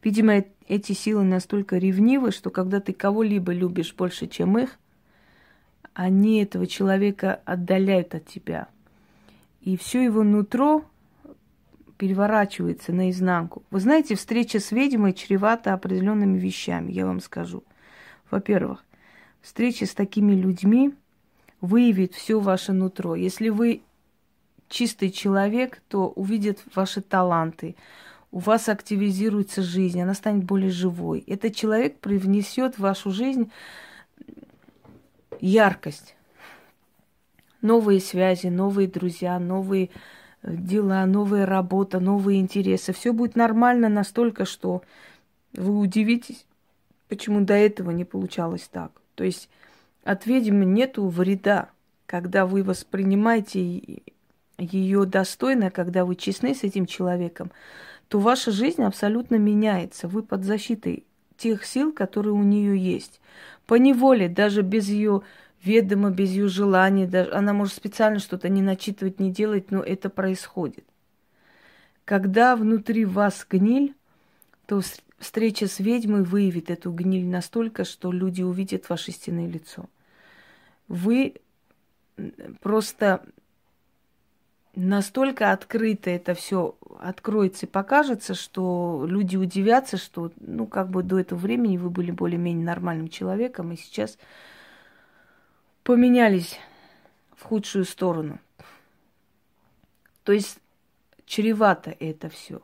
видимо, 0.04 0.44
эти 0.68 0.94
силы 0.94 1.24
настолько 1.24 1.78
ревнивы, 1.78 2.32
что 2.32 2.50
когда 2.50 2.80
ты 2.80 2.94
кого-либо 2.94 3.52
любишь 3.54 3.94
больше, 3.94 4.28
чем 4.28 4.58
их, 4.58 4.80
они 5.94 6.42
этого 6.42 6.68
человека 6.68 7.42
отдаляют 7.46 8.16
от 8.16 8.26
тебя. 8.26 8.68
И 9.62 9.78
все 9.78 10.04
его 10.04 10.24
нутро 10.24 10.86
переворачивается 11.98 12.92
наизнанку. 12.92 13.64
Вы 13.70 13.80
знаете, 13.80 14.16
встреча 14.16 14.60
с 14.60 14.72
ведьмой 14.72 15.14
чревата 15.14 15.74
определенными 15.74 16.38
вещами, 16.38 16.92
я 16.92 17.06
вам 17.06 17.20
скажу. 17.20 17.64
Во-первых, 18.30 18.84
встреча 19.42 19.86
с 19.86 19.94
такими 19.94 20.34
людьми 20.34 20.94
выявит 21.64 22.14
все 22.14 22.42
ваше 22.42 22.74
нутро. 22.74 23.16
Если 23.16 23.48
вы 23.48 23.84
чистый 24.68 25.10
человек, 25.12 25.82
то 25.88 26.10
увидят 26.10 26.60
ваши 26.76 27.02
таланты, 27.02 27.78
у 28.32 28.40
вас 28.40 28.68
активизируется 28.68 29.62
жизнь, 29.62 30.02
она 30.02 30.14
станет 30.14 30.44
более 30.44 30.72
живой. 30.72 31.24
Этот 31.26 31.56
человек 31.56 32.00
привнесет 32.00 32.76
в 32.76 32.80
вашу 32.80 33.12
жизнь 33.12 33.50
яркость. 35.40 36.18
Новые 37.62 38.02
связи, 38.02 38.48
новые 38.48 38.90
друзья, 38.90 39.40
новые 39.40 39.90
э, 40.42 40.54
дела, 40.58 41.06
новая 41.06 41.46
работа, 41.46 42.02
новые 42.02 42.42
интересы. 42.42 42.92
Все 42.92 43.14
будет 43.14 43.38
нормально 43.38 43.88
настолько, 43.88 44.44
что 44.44 44.82
вы 45.54 45.80
удивитесь, 45.80 46.46
почему 47.08 47.40
до 47.40 47.54
этого 47.54 47.92
не 47.92 48.04
получалось 48.04 48.68
так. 48.70 48.92
То 49.16 49.24
есть 49.24 49.48
от 50.04 50.26
ведьмы 50.26 50.66
нету 50.66 51.08
вреда, 51.08 51.70
когда 52.06 52.46
вы 52.46 52.64
воспринимаете 52.64 53.82
ее 54.58 55.06
достойно, 55.06 55.72
когда 55.72 56.06
вы 56.06 56.16
честны 56.16 56.54
с 56.54 56.64
этим 56.64 56.86
человеком, 56.86 57.52
то 58.08 58.20
ваша 58.20 58.52
жизнь 58.52 58.84
абсолютно 58.84 59.36
меняется. 59.36 60.08
Вы 60.08 60.24
под 60.24 60.44
защитой 60.44 61.06
тех 61.38 61.66
сил, 61.66 61.92
которые 61.92 62.34
у 62.34 62.44
нее 62.44 62.78
есть. 62.78 63.20
По 63.66 63.76
неволе, 63.76 64.30
даже 64.30 64.62
без 64.62 64.88
ее 64.88 65.24
ведома, 65.64 66.12
без 66.12 66.30
ее 66.32 66.48
желания, 66.48 67.08
даже 67.08 67.32
она 67.32 67.54
может 67.54 67.74
специально 67.74 68.20
что-то 68.20 68.50
не 68.50 68.62
начитывать, 68.62 69.20
не 69.20 69.32
делать, 69.32 69.72
но 69.72 69.82
это 69.82 70.10
происходит. 70.10 70.86
Когда 72.06 72.56
внутри 72.56 73.06
вас 73.06 73.48
гниль, 73.50 73.96
то 74.68 74.82
встреча 75.18 75.68
с 75.68 75.80
ведьмой 75.80 76.24
выявит 76.24 76.70
эту 76.70 76.92
гниль 76.92 77.26
настолько, 77.26 77.86
что 77.86 78.12
люди 78.12 78.42
увидят 78.42 78.90
ваше 78.90 79.12
истинное 79.12 79.48
лицо. 79.48 79.86
Вы 80.88 81.36
просто 82.62 83.26
настолько 84.76 85.52
открыто 85.52 86.10
это 86.10 86.34
все 86.34 86.76
откроется 87.00 87.66
и 87.66 87.70
покажется, 87.70 88.34
что 88.34 89.06
люди 89.08 89.36
удивятся, 89.36 89.98
что, 89.98 90.32
ну, 90.40 90.68
как 90.68 90.90
бы 90.90 91.04
до 91.04 91.20
этого 91.20 91.40
времени 91.40 91.78
вы 91.78 91.90
были 91.90 92.12
более-менее 92.12 92.66
нормальным 92.66 93.08
человеком, 93.08 93.72
и 93.72 93.78
сейчас 93.78 94.18
поменялись 95.84 96.60
в 97.36 97.44
худшую 97.44 97.86
сторону. 97.86 98.40
То 100.24 100.32
есть 100.32 100.60
чревато 101.26 101.96
это 102.00 102.30
все. 102.30 102.62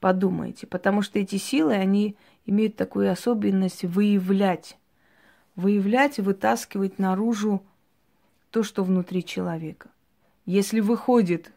Подумайте, 0.00 0.66
потому 0.66 1.02
что 1.02 1.18
эти 1.18 1.36
силы, 1.36 1.74
они 1.74 2.16
имеют 2.46 2.76
такую 2.76 3.12
особенность 3.12 3.84
выявлять, 3.84 4.78
выявлять 5.56 6.18
вытаскивать 6.18 6.98
наружу 6.98 7.62
то, 8.50 8.62
что 8.62 8.84
внутри 8.84 9.24
человека. 9.24 9.88
Если 10.46 10.80
выходит 10.80 11.52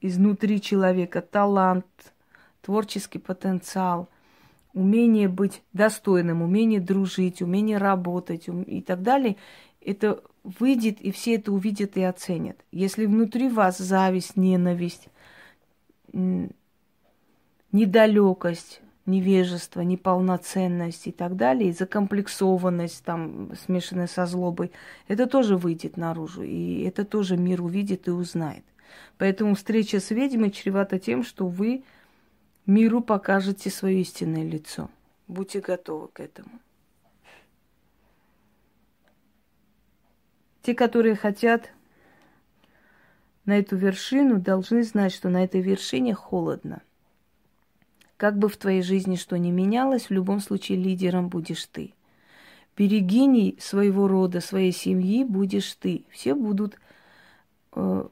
изнутри 0.00 0.60
человека 0.60 1.22
талант, 1.22 1.86
творческий 2.60 3.18
потенциал, 3.18 4.08
умение 4.72 5.28
быть 5.28 5.62
достойным, 5.72 6.42
умение 6.42 6.80
дружить, 6.80 7.42
умение 7.42 7.78
работать 7.78 8.48
и 8.48 8.80
так 8.80 9.02
далее, 9.02 9.36
это 9.80 10.22
выйдет, 10.44 11.00
и 11.00 11.10
все 11.12 11.34
это 11.36 11.52
увидят 11.52 11.96
и 11.96 12.02
оценят. 12.02 12.56
Если 12.70 13.06
внутри 13.06 13.48
вас 13.48 13.78
зависть, 13.78 14.36
ненависть, 14.36 15.08
недалекость, 17.72 18.81
невежество, 19.06 19.80
неполноценность 19.80 21.06
и 21.06 21.12
так 21.12 21.36
далее, 21.36 21.70
и 21.70 21.72
закомплексованность, 21.72 23.04
там, 23.04 23.50
смешанная 23.56 24.06
со 24.06 24.26
злобой, 24.26 24.72
это 25.08 25.26
тоже 25.26 25.56
выйдет 25.56 25.96
наружу, 25.96 26.42
и 26.42 26.82
это 26.82 27.04
тоже 27.04 27.36
мир 27.36 27.62
увидит 27.62 28.06
и 28.08 28.10
узнает. 28.10 28.64
Поэтому 29.18 29.54
встреча 29.54 29.98
с 29.98 30.10
ведьмой 30.10 30.50
чревата 30.50 30.98
тем, 30.98 31.24
что 31.24 31.46
вы 31.48 31.84
миру 32.66 33.00
покажете 33.00 33.70
свое 33.70 34.00
истинное 34.00 34.44
лицо. 34.44 34.88
Будьте 35.26 35.60
готовы 35.60 36.08
к 36.08 36.20
этому. 36.20 36.60
Те, 40.62 40.74
которые 40.74 41.16
хотят 41.16 41.72
на 43.46 43.58
эту 43.58 43.76
вершину, 43.76 44.38
должны 44.38 44.84
знать, 44.84 45.12
что 45.12 45.28
на 45.28 45.42
этой 45.42 45.60
вершине 45.60 46.14
холодно– 46.14 46.82
как 48.22 48.38
бы 48.38 48.48
в 48.48 48.56
твоей 48.56 48.82
жизни 48.82 49.16
что 49.16 49.36
ни 49.36 49.50
менялось, 49.50 50.04
в 50.04 50.12
любом 50.12 50.38
случае 50.38 50.78
лидером 50.78 51.28
будешь 51.28 51.66
ты. 51.66 51.92
Берегиней 52.76 53.58
своего 53.60 54.06
рода, 54.06 54.40
своей 54.40 54.70
семьи 54.70 55.24
будешь 55.24 55.74
ты. 55.74 56.04
Все 56.08 56.36
будут 56.36 56.78
э, 57.74 58.08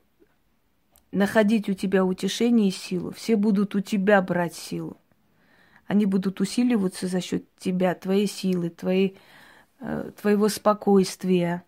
находить 1.13 1.69
у 1.69 1.75
тебя 1.75 2.05
утешение 2.05 2.71
и 2.71 2.73
силу. 2.73 3.13
Все 3.13 3.37
будут 3.37 3.77
у 3.77 3.81
тебя 3.81 4.21
брать 4.21 4.57
силу. 4.57 4.97
Они 5.87 6.07
будут 6.07 6.41
усиливаться 6.41 7.07
за 7.07 7.21
счет 7.21 7.45
тебя, 7.57 7.95
твоей 7.95 8.27
силы, 8.27 8.71
твоей, 8.71 9.17
э, 9.79 10.11
твоего 10.21 10.49
спокойствия, 10.49 11.63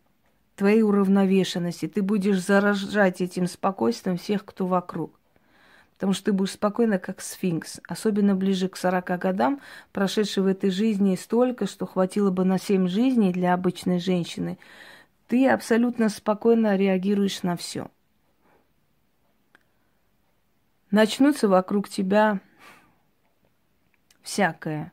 твоей 0.56 0.82
уравновешенности. 0.82 1.86
Ты 1.86 2.02
будешь 2.02 2.44
заражать 2.44 3.20
этим 3.20 3.46
спокойствием 3.46 4.18
всех, 4.18 4.44
кто 4.44 4.66
вокруг. 4.66 5.21
Потому 6.02 6.14
что 6.14 6.24
ты 6.24 6.32
будешь 6.32 6.54
спокойно, 6.54 6.98
как 6.98 7.20
сфинкс. 7.20 7.78
Особенно 7.86 8.34
ближе 8.34 8.68
к 8.68 8.76
40 8.76 9.04
годам, 9.20 9.60
прошедшей 9.92 10.42
в 10.42 10.48
этой 10.48 10.70
жизни 10.70 11.14
столько, 11.14 11.66
что 11.66 11.86
хватило 11.86 12.32
бы 12.32 12.44
на 12.44 12.58
7 12.58 12.88
жизней 12.88 13.32
для 13.32 13.54
обычной 13.54 14.00
женщины. 14.00 14.58
Ты 15.28 15.48
абсолютно 15.48 16.08
спокойно 16.08 16.74
реагируешь 16.74 17.44
на 17.44 17.56
все. 17.56 17.88
Начнутся 20.90 21.46
вокруг 21.46 21.88
тебя 21.88 22.40
всякое. 24.22 24.92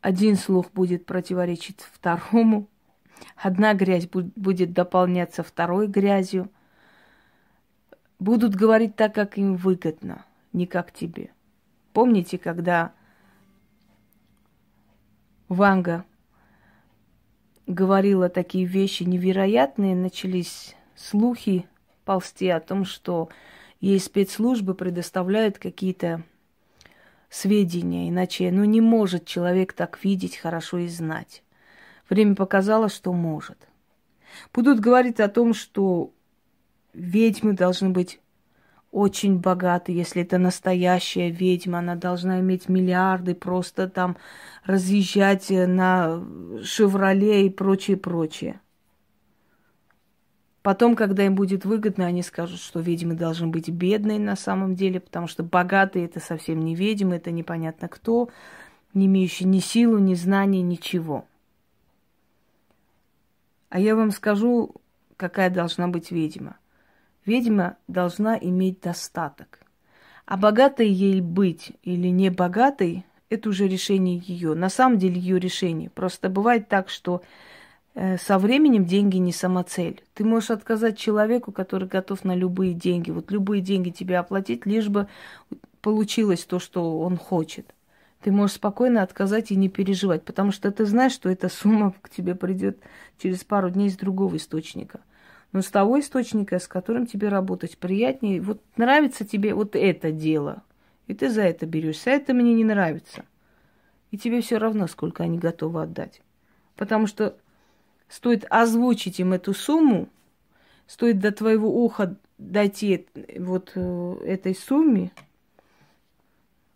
Один 0.00 0.34
слух 0.34 0.72
будет 0.72 1.06
противоречить 1.06 1.82
второму, 1.82 2.66
одна 3.36 3.74
грязь 3.74 4.08
будет 4.08 4.72
дополняться 4.72 5.44
второй 5.44 5.86
грязью– 5.86 6.50
будут 8.18 8.54
говорить 8.54 8.96
так, 8.96 9.14
как 9.14 9.38
им 9.38 9.56
выгодно, 9.56 10.24
не 10.52 10.66
как 10.66 10.92
тебе. 10.92 11.30
Помните, 11.92 12.38
когда 12.38 12.92
Ванга 15.48 16.04
говорила 17.66 18.28
такие 18.28 18.64
вещи 18.64 19.02
невероятные, 19.04 19.94
начались 19.94 20.76
слухи 20.94 21.66
ползти 22.04 22.48
о 22.48 22.60
том, 22.60 22.84
что 22.84 23.28
ей 23.80 24.00
спецслужбы 24.00 24.74
предоставляют 24.74 25.58
какие-то 25.58 26.22
сведения, 27.28 28.08
иначе 28.08 28.50
ну, 28.50 28.64
не 28.64 28.80
может 28.80 29.26
человек 29.26 29.72
так 29.72 30.02
видеть 30.02 30.36
хорошо 30.36 30.78
и 30.78 30.88
знать. 30.88 31.42
Время 32.08 32.34
показало, 32.34 32.88
что 32.88 33.12
может. 33.12 33.58
Будут 34.52 34.80
говорить 34.80 35.20
о 35.20 35.28
том, 35.28 35.54
что 35.54 36.12
ведьмы 36.96 37.52
должны 37.52 37.90
быть 37.90 38.20
очень 38.90 39.38
богаты, 39.38 39.92
если 39.92 40.22
это 40.22 40.38
настоящая 40.38 41.30
ведьма, 41.30 41.80
она 41.80 41.96
должна 41.96 42.40
иметь 42.40 42.68
миллиарды, 42.68 43.34
просто 43.34 43.88
там 43.88 44.16
разъезжать 44.64 45.50
на 45.50 46.24
«Шевроле» 46.62 47.46
и 47.46 47.50
прочее, 47.50 47.98
прочее. 47.98 48.60
Потом, 50.62 50.96
когда 50.96 51.26
им 51.26 51.34
будет 51.34 51.64
выгодно, 51.64 52.06
они 52.06 52.22
скажут, 52.22 52.58
что 52.58 52.80
ведьмы 52.80 53.14
должны 53.14 53.48
быть 53.48 53.68
бедные 53.68 54.18
на 54.18 54.34
самом 54.34 54.74
деле, 54.74 54.98
потому 54.98 55.28
что 55.28 55.44
богатые 55.44 56.06
это 56.06 56.18
совсем 56.18 56.60
не 56.60 56.74
ведьмы, 56.74 57.16
это 57.16 57.30
непонятно 57.30 57.88
кто, 57.88 58.30
не 58.94 59.06
имеющие 59.06 59.48
ни 59.48 59.60
силу, 59.60 59.98
ни 59.98 60.14
знаний, 60.14 60.62
ничего. 60.62 61.26
А 63.68 63.78
я 63.78 63.94
вам 63.94 64.10
скажу, 64.10 64.74
какая 65.16 65.50
должна 65.50 65.86
быть 65.86 66.10
ведьма– 66.10 66.56
Ведьма 67.26 67.76
должна 67.88 68.38
иметь 68.38 68.80
достаток. 68.80 69.60
А 70.26 70.36
богатой 70.36 70.88
ей 70.88 71.20
быть 71.20 71.72
или 71.82 72.08
не 72.08 72.30
богатой, 72.30 73.04
это 73.28 73.48
уже 73.48 73.66
решение 73.66 74.22
ее. 74.24 74.54
На 74.54 74.68
самом 74.68 74.98
деле 74.98 75.20
ее 75.20 75.40
решение. 75.40 75.90
Просто 75.90 76.28
бывает 76.28 76.68
так, 76.68 76.88
что 76.88 77.22
э, 77.94 78.16
со 78.18 78.38
временем 78.38 78.84
деньги 78.84 79.16
не 79.16 79.32
самоцель. 79.32 80.02
Ты 80.14 80.24
можешь 80.24 80.50
отказать 80.50 80.96
человеку, 80.96 81.50
который 81.50 81.88
готов 81.88 82.24
на 82.24 82.34
любые 82.36 82.74
деньги. 82.74 83.10
Вот 83.10 83.32
любые 83.32 83.60
деньги 83.60 83.90
тебе 83.90 84.18
оплатить, 84.18 84.64
лишь 84.64 84.88
бы 84.88 85.08
получилось 85.80 86.44
то, 86.44 86.60
что 86.60 87.00
он 87.00 87.16
хочет. 87.16 87.74
Ты 88.20 88.30
можешь 88.30 88.56
спокойно 88.56 89.02
отказать 89.02 89.50
и 89.50 89.56
не 89.56 89.68
переживать, 89.68 90.24
потому 90.24 90.52
что 90.52 90.70
ты 90.70 90.84
знаешь, 90.84 91.12
что 91.12 91.28
эта 91.28 91.48
сумма 91.50 91.92
к 92.02 92.08
тебе 92.08 92.36
придет 92.36 92.78
через 93.18 93.42
пару 93.42 93.70
дней 93.70 93.88
из 93.88 93.96
другого 93.96 94.36
источника 94.36 95.00
но 95.52 95.62
с 95.62 95.70
того 95.70 96.00
источника, 96.00 96.58
с 96.58 96.68
которым 96.68 97.06
тебе 97.06 97.28
работать 97.28 97.78
приятнее. 97.78 98.40
Вот 98.40 98.60
нравится 98.76 99.24
тебе 99.24 99.54
вот 99.54 99.74
это 99.76 100.12
дело, 100.12 100.62
и 101.06 101.14
ты 101.14 101.30
за 101.30 101.42
это 101.42 101.66
берешься. 101.66 102.10
А 102.10 102.14
это 102.14 102.34
мне 102.34 102.54
не 102.54 102.64
нравится. 102.64 103.24
И 104.10 104.18
тебе 104.18 104.40
все 104.40 104.58
равно, 104.58 104.86
сколько 104.86 105.22
они 105.22 105.38
готовы 105.38 105.82
отдать. 105.82 106.20
Потому 106.76 107.06
что 107.06 107.36
стоит 108.08 108.44
озвучить 108.50 109.18
им 109.20 109.32
эту 109.32 109.54
сумму, 109.54 110.08
стоит 110.86 111.18
до 111.18 111.32
твоего 111.32 111.84
уха 111.84 112.16
дойти 112.38 113.06
вот 113.38 113.72
э, 113.74 114.16
этой 114.24 114.54
сумме, 114.54 115.10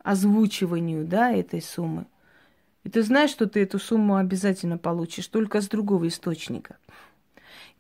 озвучиванию, 0.02 1.06
да, 1.06 1.33
этой 1.33 1.61
суммы. 1.61 2.06
И 2.85 2.88
ты 2.88 3.02
знаешь, 3.02 3.30
что 3.30 3.46
ты 3.46 3.62
эту 3.62 3.78
сумму 3.78 4.16
обязательно 4.16 4.78
получишь, 4.78 5.26
только 5.26 5.61
с 5.61 5.68
другого 5.68 6.09
источника. 6.09 6.78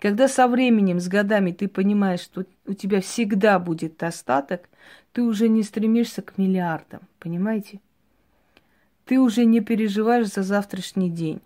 Когда 0.00 0.28
со 0.28 0.48
временем, 0.48 0.98
с 0.98 1.08
годами 1.08 1.52
ты 1.52 1.68
понимаешь, 1.68 2.20
что 2.20 2.46
у 2.66 2.72
тебя 2.72 3.02
всегда 3.02 3.58
будет 3.58 3.98
достаток, 3.98 4.68
ты 5.12 5.22
уже 5.22 5.48
не 5.48 5.62
стремишься 5.62 6.22
к 6.22 6.38
миллиардам, 6.38 7.02
понимаете? 7.18 7.80
Ты 9.04 9.20
уже 9.20 9.44
не 9.44 9.60
переживаешь 9.60 10.28
за 10.28 10.42
завтрашний 10.42 11.10
день. 11.10 11.42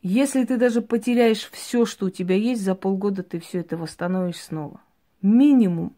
Если 0.00 0.44
ты 0.44 0.58
даже 0.58 0.80
потеряешь 0.80 1.50
все, 1.50 1.84
что 1.86 2.06
у 2.06 2.10
тебя 2.10 2.36
есть, 2.36 2.62
за 2.62 2.76
полгода 2.76 3.24
ты 3.24 3.40
все 3.40 3.60
это 3.60 3.76
восстановишь 3.76 4.40
снова. 4.40 4.80
Минимум, 5.20 5.96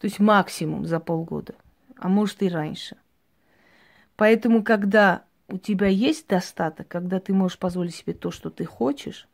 то 0.00 0.06
есть 0.06 0.18
максимум 0.18 0.84
за 0.84 0.98
полгода, 0.98 1.54
а 1.96 2.08
может 2.08 2.42
и 2.42 2.48
раньше. 2.48 2.96
Поэтому, 4.16 4.64
когда 4.64 5.22
у 5.46 5.58
тебя 5.58 5.86
есть 5.86 6.26
достаток, 6.26 6.88
когда 6.88 7.20
ты 7.20 7.32
можешь 7.32 7.58
позволить 7.58 7.94
себе 7.94 8.14
то, 8.14 8.32
что 8.32 8.50
ты 8.50 8.64
хочешь, 8.64 9.28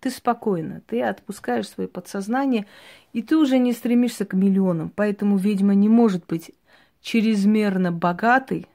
ты 0.00 0.10
спокойно, 0.10 0.82
ты 0.86 1.02
отпускаешь 1.02 1.68
свое 1.68 1.88
подсознание, 1.88 2.66
и 3.12 3.22
ты 3.22 3.36
уже 3.36 3.58
не 3.58 3.72
стремишься 3.72 4.24
к 4.24 4.34
миллионам. 4.34 4.90
Поэтому 4.90 5.36
ведьма 5.36 5.74
не 5.74 5.88
может 5.88 6.26
быть 6.26 6.52
чрезмерно 7.00 7.92
богатой, 7.92 8.66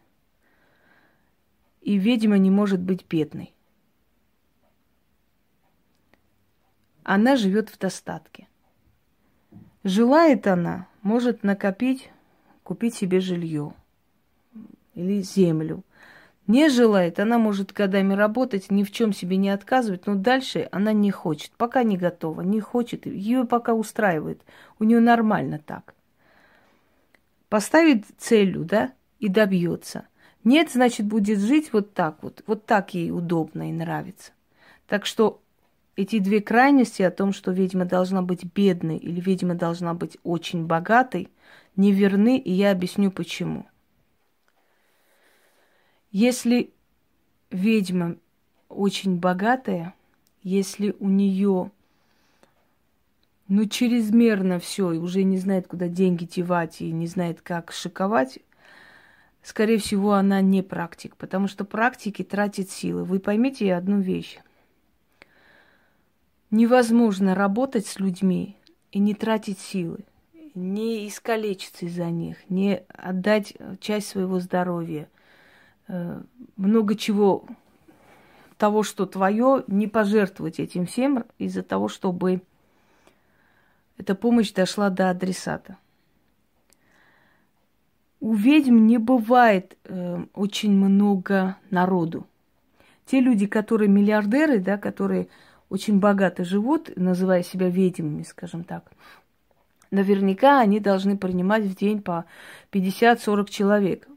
и 1.81 1.97
ведьма 1.97 2.37
не 2.37 2.51
может 2.51 2.79
быть 2.79 3.05
бедной. 3.07 3.53
Она 7.03 7.35
живет 7.35 7.69
в 7.69 7.77
достатке. 7.79 8.47
Желает 9.83 10.45
она, 10.45 10.87
может 11.01 11.43
накопить, 11.43 12.11
купить 12.63 12.93
себе 12.93 13.19
жилье 13.19 13.73
или 14.93 15.21
землю– 15.21 15.83
не 16.51 16.69
желает, 16.69 17.19
она 17.19 17.37
может 17.37 17.71
годами 17.71 18.13
работать, 18.13 18.69
ни 18.69 18.83
в 18.83 18.91
чем 18.91 19.13
себе 19.13 19.37
не 19.37 19.49
отказывать, 19.49 20.05
но 20.05 20.15
дальше 20.15 20.67
она 20.71 20.91
не 20.91 21.09
хочет, 21.09 21.51
пока 21.57 21.83
не 21.83 21.97
готова, 21.97 22.41
не 22.41 22.59
хочет, 22.59 23.05
ее 23.05 23.45
пока 23.45 23.73
устраивает, 23.73 24.41
у 24.77 24.83
нее 24.83 24.99
нормально 24.99 25.59
так. 25.65 25.95
Поставит 27.47 28.05
целью, 28.17 28.65
да, 28.65 28.91
и 29.19 29.29
добьется. 29.29 30.05
Нет, 30.43 30.71
значит, 30.71 31.05
будет 31.05 31.39
жить 31.39 31.71
вот 31.71 31.93
так 31.93 32.17
вот, 32.21 32.43
вот 32.47 32.65
так 32.65 32.93
ей 32.93 33.11
удобно 33.11 33.69
и 33.69 33.73
нравится. 33.73 34.31
Так 34.87 35.05
что 35.05 35.41
эти 35.95 36.19
две 36.19 36.41
крайности 36.41 37.01
о 37.01 37.11
том, 37.11 37.31
что 37.31 37.51
ведьма 37.51 37.85
должна 37.85 38.21
быть 38.21 38.43
бедной 38.43 38.97
или 38.97 39.21
ведьма 39.21 39.55
должна 39.55 39.93
быть 39.93 40.17
очень 40.23 40.65
богатой, 40.65 41.29
не 41.75 41.91
верны, 41.93 42.37
и 42.37 42.51
я 42.51 42.71
объясню 42.71 43.11
почему. 43.11 43.65
Если 46.11 46.71
ведьма 47.49 48.17
очень 48.67 49.17
богатая, 49.17 49.93
если 50.43 50.95
у 50.99 51.07
нее 51.07 51.71
ну, 53.47 53.65
чрезмерно 53.65 54.59
все, 54.59 54.93
и 54.93 54.97
уже 54.97 55.23
не 55.23 55.37
знает, 55.37 55.67
куда 55.67 55.87
деньги 55.87 56.25
девать, 56.25 56.81
и 56.81 56.91
не 56.91 57.07
знает, 57.07 57.41
как 57.41 57.71
шиковать, 57.71 58.39
скорее 59.43 59.77
всего, 59.77 60.13
она 60.13 60.41
не 60.41 60.61
практик, 60.61 61.15
потому 61.17 61.47
что 61.47 61.65
практики 61.65 62.23
тратят 62.23 62.69
силы. 62.69 63.03
Вы 63.03 63.19
поймите 63.19 63.73
одну 63.73 63.99
вещь. 63.99 64.39
Невозможно 66.49 67.35
работать 67.35 67.85
с 67.85 67.99
людьми 67.99 68.57
и 68.91 68.99
не 68.99 69.13
тратить 69.13 69.59
силы, 69.59 69.99
не 70.55 71.07
искалечиться 71.07 71.85
из-за 71.85 72.09
них, 72.09 72.37
не 72.49 72.83
отдать 72.89 73.53
часть 73.79 74.07
своего 74.07 74.39
здоровья, 74.39 75.09
много 76.55 76.95
чего 76.95 77.45
того, 78.57 78.83
что 78.83 79.05
твое, 79.05 79.63
не 79.67 79.87
пожертвовать 79.87 80.59
этим 80.59 80.85
всем 80.85 81.25
из-за 81.39 81.63
того, 81.63 81.87
чтобы 81.87 82.41
эта 83.97 84.15
помощь 84.15 84.51
дошла 84.51 84.89
до 84.89 85.09
адресата. 85.09 85.77
У 88.19 88.35
ведьм 88.35 88.85
не 88.85 88.99
бывает 88.99 89.77
э, 89.85 90.23
очень 90.35 90.73
много 90.73 91.57
народу. 91.71 92.27
Те 93.05 93.19
люди, 93.19 93.47
которые 93.47 93.89
миллиардеры, 93.89 94.59
да, 94.59 94.77
которые 94.77 95.27
очень 95.69 95.99
богато 95.99 96.43
живут, 96.43 96.91
называя 96.95 97.41
себя 97.41 97.67
ведьмами, 97.67 98.21
скажем 98.21 98.63
так, 98.63 98.91
наверняка 99.89 100.59
они 100.59 100.79
должны 100.79 101.17
принимать 101.17 101.63
в 101.63 101.75
день 101.75 102.01
по 102.01 102.25
50-40 102.71 103.49
человек. 103.49 104.07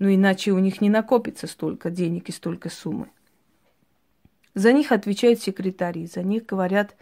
Ну, 0.00 0.12
иначе 0.12 0.52
у 0.52 0.58
них 0.58 0.80
не 0.80 0.88
накопится 0.88 1.46
столько 1.46 1.90
денег 1.90 2.30
и 2.30 2.32
столько 2.32 2.70
суммы. 2.70 3.10
За 4.54 4.72
них 4.72 4.92
отвечают 4.92 5.40
секретари, 5.40 6.06
за 6.06 6.22
них 6.22 6.46
говорят 6.46 6.96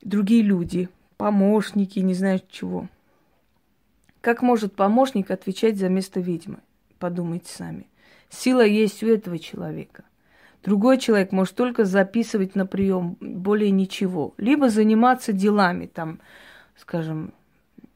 другие 0.00 0.42
люди, 0.42 0.88
помощники, 1.18 1.98
не 1.98 2.14
знаю 2.14 2.40
чего. 2.50 2.88
Как 4.22 4.40
может 4.40 4.74
помощник 4.74 5.30
отвечать 5.30 5.76
за 5.76 5.90
место 5.90 6.20
ведьмы? 6.20 6.58
Подумайте 6.98 7.52
сами. 7.52 7.86
Сила 8.30 8.64
есть 8.64 9.02
у 9.02 9.06
этого 9.06 9.38
человека. 9.38 10.04
Другой 10.64 10.96
человек 10.96 11.32
может 11.32 11.54
только 11.54 11.84
записывать 11.84 12.54
на 12.54 12.66
прием, 12.66 13.18
более 13.20 13.70
ничего. 13.70 14.32
Либо 14.38 14.70
заниматься 14.70 15.34
делами, 15.34 15.84
там, 15.84 16.18
скажем, 16.76 17.34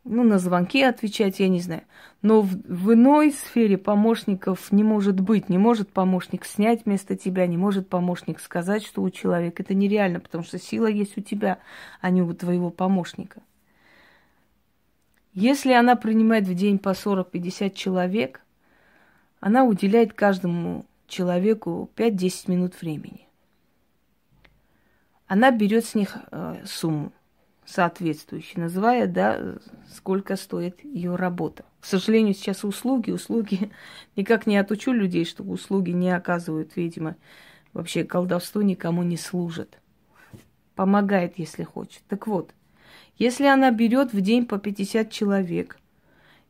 ну, 0.05 0.25
на 0.25 0.39
звонки 0.39 0.83
отвечать, 0.83 1.39
я 1.39 1.49
не 1.49 1.61
знаю. 1.61 1.83
Но 2.23 2.43
в, 2.43 2.55
в 2.65 2.93
иной 2.93 3.31
сфере 3.31 3.79
помощников 3.79 4.73
не 4.73 4.83
может 4.83 5.21
быть. 5.21 5.49
Не 5.49 5.59
может 5.59 5.91
помощник 5.91 6.45
снять 6.45 6.85
вместо 6.85 7.17
тебя, 7.17 7.47
не 7.47 7.57
может 7.57 7.89
помощник 7.89 8.41
сказать, 8.41 8.85
что 8.85 9.03
у 9.03 9.11
человека. 9.11 9.63
Это 9.63 9.75
нереально, 9.75 10.19
потому 10.19 10.43
что 10.43 10.59
сила 10.59 10.87
есть 10.87 11.17
у 11.19 11.21
тебя, 11.21 11.59
а 12.01 12.11
не 12.11 12.21
у 12.21 12.35
твоего 12.35 12.71
помощника. 12.71 13.43
Если 15.35 15.73
она 15.73 15.95
принимает 15.95 16.47
в 16.47 16.55
день 16.55 16.79
по 16.79 16.91
40-50 16.91 17.71
человек, 17.71 18.45
она 19.41 19.65
уделяет 19.65 20.13
каждому 20.13 20.85
человеку 21.07 21.89
5-10 21.97 22.51
минут 22.51 22.81
времени. 22.81 23.29
Она 25.29 25.51
берет 25.53 25.87
с 25.87 25.95
них 25.95 26.17
э, 26.31 26.63
сумму 26.67 27.13
соответствующую, 27.65 28.63
называя, 28.63 29.07
да, 29.07 29.57
сколько 29.95 30.37
стоит 30.37 30.85
ее 30.85 31.17
работа. 31.17 31.65
К 31.81 31.87
сожалению, 31.87 32.35
сейчас 32.35 32.65
услуги, 32.65 33.11
услуги, 33.11 33.71
никак 34.17 34.47
не 34.47 34.57
отучу 34.57 34.93
людей, 34.93 35.25
что 35.25 35.43
услуги 35.43 35.91
не 35.91 36.11
оказывают, 36.11 36.77
видимо, 36.77 37.17
вообще 37.73 38.05
колдовство 38.05 38.63
никому 38.63 39.03
не 39.03 39.17
служит. 39.17 39.79
Помогает, 40.75 41.39
если 41.39 41.65
хочет. 41.65 42.03
Так 42.09 42.27
вот, 42.27 42.55
если 43.17 43.47
она 43.47 43.71
берет 43.71 44.13
в 44.13 44.21
день 44.21 44.47
по 44.47 44.59
50 44.59 45.11
человек, 45.11 45.79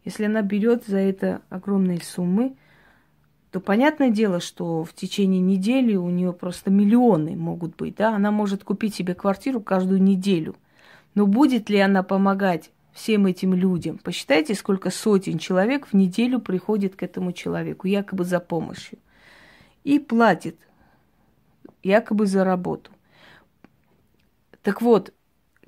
если 0.05 0.25
она 0.25 0.43
берет 0.43 0.87
за 0.87 0.99
это 0.99 1.43
огромные 1.49 2.01
суммы, 2.01 2.57
то 3.51 3.61
понятное 3.61 4.11
дело, 4.11 4.41
что 4.41 4.83
в 4.83 4.95
течение 4.95 5.41
недели 5.41 5.95
у 5.95 6.09
нее 6.09 6.33
просто 6.33 6.71
миллионы 6.71 7.37
могут 7.37 7.77
быть, 7.77 7.97
да, 7.97 8.17
она 8.17 8.31
может 8.31 8.65
купить 8.65 8.95
себе 8.95 9.15
квартиру 9.15 9.61
каждую 9.61 10.03
неделю. 10.03 10.57
Но 11.15 11.27
будет 11.27 11.69
ли 11.69 11.79
она 11.79 12.03
помогать 12.03 12.71
всем 12.93 13.27
этим 13.27 13.55
людям? 13.55 13.99
Посчитайте, 13.99 14.55
сколько 14.55 14.91
сотен 14.91 15.39
человек 15.39 15.87
в 15.87 15.95
неделю 15.95 16.41
приходит 16.41 16.97
к 16.97 17.03
этому 17.03 17.33
человеку, 17.33 17.87
якобы 17.87 18.25
за 18.25 18.41
помощью, 18.41 18.99
и 19.85 19.99
платит, 19.99 20.57
якобы 21.83 22.27
за 22.27 22.45
работу. 22.45 22.91
Так 24.63 24.81
вот, 24.81 25.13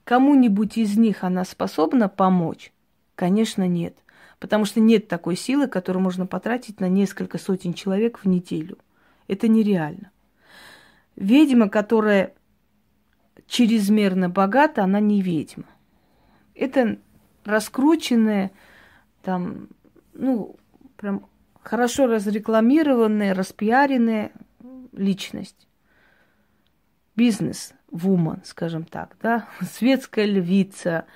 Кому-нибудь 0.04 0.76
из 0.76 0.96
них 0.98 1.24
она 1.24 1.44
способна 1.44 2.09
помочь? 2.09 2.72
Конечно, 3.14 3.66
нет. 3.66 3.96
Потому 4.38 4.66
что 4.66 4.80
нет 4.80 5.09
такой 5.09 5.37
силы, 5.37 5.66
которую 5.66 6.02
можно 6.02 6.26
потратить 6.26 6.78
на 6.78 6.88
несколько 6.88 7.38
сотен 7.38 7.72
человек 7.72 8.18
в 8.18 8.26
неделю. 8.26 8.76
Это 9.28 9.48
нереально. 9.48 10.11
Ведьма, 11.16 11.70
которая 11.70 12.35
чрезмерно 13.47 14.29
богата, 14.29 14.85
она 14.85 15.01
не 15.01 15.23
ведьма. 15.23 15.64
Это 16.55 16.99
раскрученная, 17.44 18.53
там, 19.23 19.68
ну, 20.12 20.57
прям 20.97 21.27
хорошо 21.62 22.07
разрекламированная, 22.07 23.35
распиаренная 23.35 24.33
личность. 24.92 25.66
Бизнес– 27.16 27.73
вумен, 27.90 28.42
скажем 28.44 28.85
так, 28.85 29.16
да, 29.23 29.49
светская 29.73 30.27
львица 30.27 31.07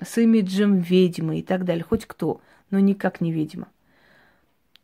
с 0.00 0.18
имиджем 0.18 0.78
ведьмы 0.78 1.40
и 1.40 1.42
так 1.42 1.64
далее, 1.64 1.84
хоть 1.84 2.06
кто, 2.06 2.40
но 2.70 2.78
никак 2.78 3.20
не 3.20 3.32
ведьма. 3.32 3.68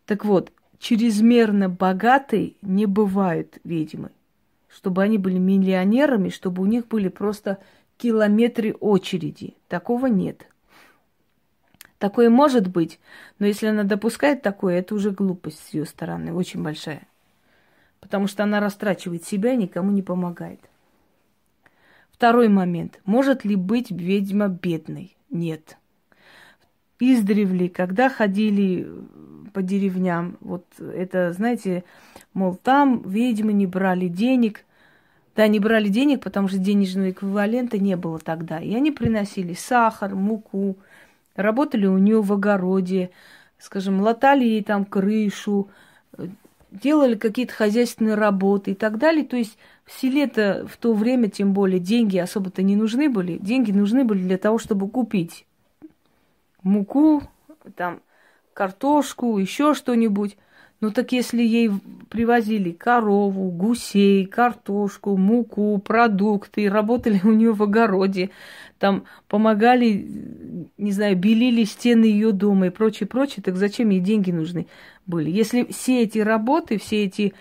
Так 0.05 0.25
вот, 0.25 0.53
чрезмерно 0.79 1.69
богатые 1.69 2.55
не 2.63 2.87
бывают 2.87 3.59
ведьмы. 3.65 4.11
Чтобы 4.79 5.03
они 5.03 5.19
были 5.19 5.39
миллионерами, 5.39 6.29
чтобы 6.29 6.63
у 6.63 6.67
них 6.67 6.87
были 6.87 7.09
просто 7.09 7.59
километры 7.97 8.75
очереди. 8.75 9.57
Такого 9.67 10.07
нет. 10.07 10.47
Такое 11.99 12.31
может 12.31 12.69
быть, 12.69 13.01
но 13.41 13.47
если 13.47 13.67
она 13.67 13.83
допускает 13.83 14.41
такое, 14.41 14.79
это 14.79 14.95
уже 14.95 15.11
глупость 15.11 15.59
с 15.59 15.75
ее 15.75 15.85
стороны, 15.85 16.33
очень 16.33 16.63
большая. 16.63 17.09
Потому 17.99 18.29
что 18.29 18.45
она 18.45 18.61
растрачивает 18.61 19.25
себя 19.25 19.55
и 19.55 19.57
никому 19.57 19.91
не 19.91 20.03
помогает. 20.03 20.61
Второй 22.13 22.47
момент. 22.47 23.01
Может 23.05 23.45
ли 23.45 23.57
быть 23.57 23.91
ведьма 23.91 24.47
бедной? 24.47 25.17
Нет. 25.29 25.77
Издревле, 27.01 27.69
когда 27.69 28.09
ходили 28.09 28.89
по 29.53 29.61
деревням, 29.61 30.37
вот 30.39 30.67
это, 30.79 31.33
знаете, 31.33 31.83
мол, 32.33 32.55
там 32.55 33.03
ведьмы 33.03 33.53
не 33.53 33.67
брали 33.67 34.07
денег. 34.07 34.65
Да, 35.39 35.47
не 35.47 35.61
брали 35.61 35.87
денег, 35.89 36.25
потому 36.25 36.49
что 36.49 36.59
денежного 36.59 37.13
эквивалента 37.13 37.79
не 37.79 37.95
было 37.95 38.19
тогда. 38.19 38.59
И 38.59 38.75
они 38.75 38.91
приносили 38.91 39.55
сахар, 39.55 40.17
муку, 40.17 40.77
работали 41.37 41.87
у 41.87 41.97
нее 41.97 42.21
в 42.21 42.33
огороде, 42.33 43.11
скажем, 43.61 44.01
латали 44.01 44.45
ей 44.45 44.65
там 44.65 44.85
крышу, 44.85 45.69
делали 46.73 47.15
какие-то 47.15 47.53
хозяйственные 47.53 48.17
работы 48.17 48.73
и 48.73 48.75
так 48.75 48.99
далее. 48.99 49.25
То 49.25 49.37
есть 49.37 49.59
в 49.85 49.93
селе-то 49.93 50.67
в 50.69 50.77
то 50.77 50.93
время, 50.93 51.31
тем 51.31 51.53
более, 51.53 51.79
деньги 51.79 52.19
особо-то 52.19 52.65
не 52.65 52.75
нужны 52.75 53.09
были. 53.09 53.39
Деньги 53.39 53.71
нужны 53.71 54.03
были 54.03 54.25
для 54.25 54.39
того, 54.39 54.59
чтобы 54.59 54.89
купить 54.89 55.47
муку, 56.65 57.23
там, 57.77 58.01
картошку, 58.55 59.39
еще 59.39 59.75
что-нибудь. 59.75 60.37
Ну 60.81 60.93
так 60.93 61.11
если 61.11 61.43
ей 61.43 61.71
привозили 62.09 62.71
корову, 62.71 63.51
гусей, 63.51 64.27
картошку, 64.27 65.17
муку, 65.17 65.77
продукты, 65.79 66.71
работали 66.71 67.21
у 67.25 67.33
нее 67.33 67.53
в 67.53 67.63
огороде, 67.63 68.31
там 68.79 69.05
помогали, 69.27 70.69
не 70.79 70.93
знаю, 70.93 71.17
белили 71.17 71.65
стены 71.65 72.05
ее 72.05 72.31
дома 72.31 72.69
и 72.69 72.71
прочее, 72.71 73.09
прочее, 73.09 73.43
так 73.43 73.57
зачем 73.57 73.91
ей 73.91 74.01
деньги 74.01 74.31
нужны 74.31 74.69
были? 75.07 75.31
Если 75.31 75.65
все 75.65 76.03
эти 76.03 76.19
работы, 76.19 76.79
все 76.79 77.05
эти 77.05 77.35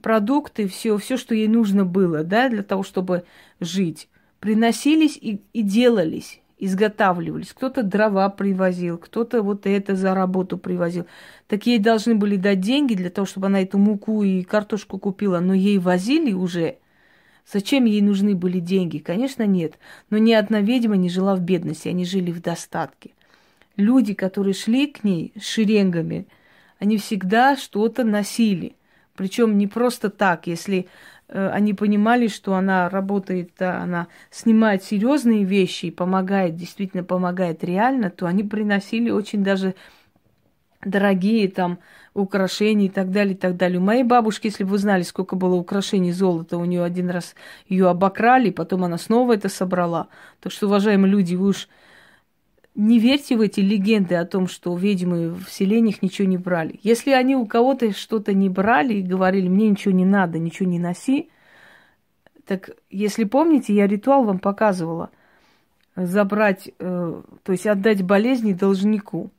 продукты, 0.00 0.68
все, 0.68 0.96
все, 0.96 1.16
что 1.16 1.34
ей 1.34 1.48
нужно 1.48 1.84
было, 1.84 2.22
да, 2.22 2.48
для 2.48 2.62
того, 2.62 2.84
чтобы 2.84 3.24
жить, 3.58 4.08
приносились 4.38 5.16
и, 5.16 5.40
и 5.52 5.62
делались 5.62 6.40
изготавливались. 6.58 7.52
Кто-то 7.52 7.82
дрова 7.82 8.28
привозил, 8.28 8.98
кто-то 8.98 9.42
вот 9.42 9.66
это 9.66 9.94
за 9.94 10.14
работу 10.14 10.58
привозил. 10.58 11.06
Так 11.48 11.66
ей 11.66 11.78
должны 11.78 12.14
были 12.14 12.36
дать 12.36 12.60
деньги 12.60 12.94
для 12.94 13.10
того, 13.10 13.26
чтобы 13.26 13.46
она 13.46 13.60
эту 13.60 13.78
муку 13.78 14.22
и 14.22 14.42
картошку 14.42 14.98
купила, 14.98 15.40
но 15.40 15.54
ей 15.54 15.78
возили 15.78 16.32
уже. 16.32 16.78
Зачем 17.50 17.84
ей 17.84 18.00
нужны 18.00 18.34
были 18.34 18.58
деньги? 18.58 18.98
Конечно, 18.98 19.44
нет. 19.44 19.78
Но 20.10 20.18
ни 20.18 20.32
одна 20.32 20.60
ведьма 20.60 20.96
не 20.96 21.08
жила 21.08 21.36
в 21.36 21.40
бедности, 21.40 21.88
они 21.88 22.04
жили 22.04 22.32
в 22.32 22.40
достатке. 22.40 23.10
Люди, 23.76 24.14
которые 24.14 24.54
шли 24.54 24.86
к 24.86 25.04
ней 25.04 25.32
шеренгами, 25.40 26.26
они 26.78 26.96
всегда 26.96 27.56
что-то 27.56 28.04
носили. 28.04 28.74
Причем 29.14 29.58
не 29.58 29.66
просто 29.66 30.10
так, 30.10 30.46
если 30.46 30.88
они 31.28 31.74
понимали, 31.74 32.28
что 32.28 32.54
она 32.54 32.88
работает, 32.88 33.60
она 33.60 34.06
снимает 34.30 34.84
серьезные 34.84 35.44
вещи 35.44 35.86
и 35.86 35.90
помогает, 35.90 36.56
действительно 36.56 37.02
помогает 37.02 37.64
реально, 37.64 38.10
то 38.10 38.26
они 38.26 38.44
приносили 38.44 39.10
очень 39.10 39.42
даже 39.42 39.74
дорогие 40.84 41.48
там 41.48 41.78
украшения 42.14 42.86
и 42.86 42.90
так 42.90 43.10
далее, 43.10 43.34
и 43.34 43.36
так 43.36 43.56
далее. 43.56 43.78
У 43.78 43.82
моей 43.82 44.04
бабушки, 44.04 44.46
если 44.46 44.64
бы 44.64 44.70
вы 44.70 44.78
знали, 44.78 45.02
сколько 45.02 45.36
было 45.36 45.54
украшений 45.56 46.12
золота, 46.12 46.58
у 46.58 46.64
нее 46.64 46.84
один 46.84 47.10
раз 47.10 47.34
ее 47.68 47.88
обокрали, 47.88 48.50
потом 48.50 48.84
она 48.84 48.96
снова 48.96 49.34
это 49.34 49.48
собрала. 49.48 50.08
Так 50.40 50.52
что, 50.52 50.66
уважаемые 50.66 51.10
люди, 51.10 51.34
вы 51.34 51.48
уж 51.48 51.68
не 52.76 52.98
верьте 52.98 53.36
в 53.36 53.40
эти 53.40 53.60
легенды 53.60 54.14
о 54.14 54.26
том, 54.26 54.46
что 54.46 54.76
ведьмы 54.76 55.30
в 55.30 55.48
селениях 55.50 56.02
ничего 56.02 56.28
не 56.28 56.36
брали. 56.36 56.78
Если 56.82 57.10
они 57.10 57.34
у 57.34 57.46
кого-то 57.46 57.92
что-то 57.92 58.34
не 58.34 58.50
брали 58.50 58.94
и 58.94 59.02
говорили, 59.02 59.48
мне 59.48 59.70
ничего 59.70 59.94
не 59.94 60.04
надо, 60.04 60.38
ничего 60.38 60.68
не 60.68 60.78
носи, 60.78 61.30
так 62.46 62.70
если 62.90 63.24
помните, 63.24 63.74
я 63.74 63.86
ритуал 63.86 64.24
вам 64.24 64.38
показывала. 64.38 65.10
Забрать, 65.96 66.68
э, 66.78 67.22
то 67.42 67.52
есть 67.52 67.66
отдать 67.66 68.02
болезни 68.02 68.52
должнику. 68.52 69.30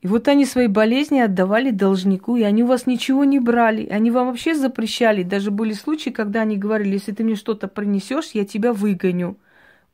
И 0.00 0.06
вот 0.06 0.28
они 0.28 0.46
свои 0.46 0.68
болезни 0.68 1.18
отдавали 1.18 1.70
должнику, 1.70 2.36
и 2.36 2.42
они 2.42 2.62
у 2.62 2.66
вас 2.66 2.86
ничего 2.86 3.24
не 3.24 3.38
брали. 3.38 3.86
Они 3.88 4.10
вам 4.10 4.28
вообще 4.28 4.54
запрещали. 4.54 5.24
Даже 5.24 5.50
были 5.50 5.74
случаи, 5.74 6.08
когда 6.08 6.42
они 6.42 6.56
говорили, 6.56 6.94
если 6.94 7.12
ты 7.12 7.22
мне 7.22 7.34
что-то 7.34 7.68
принесешь, 7.68 8.30
я 8.32 8.46
тебя 8.46 8.72
выгоню. 8.72 9.36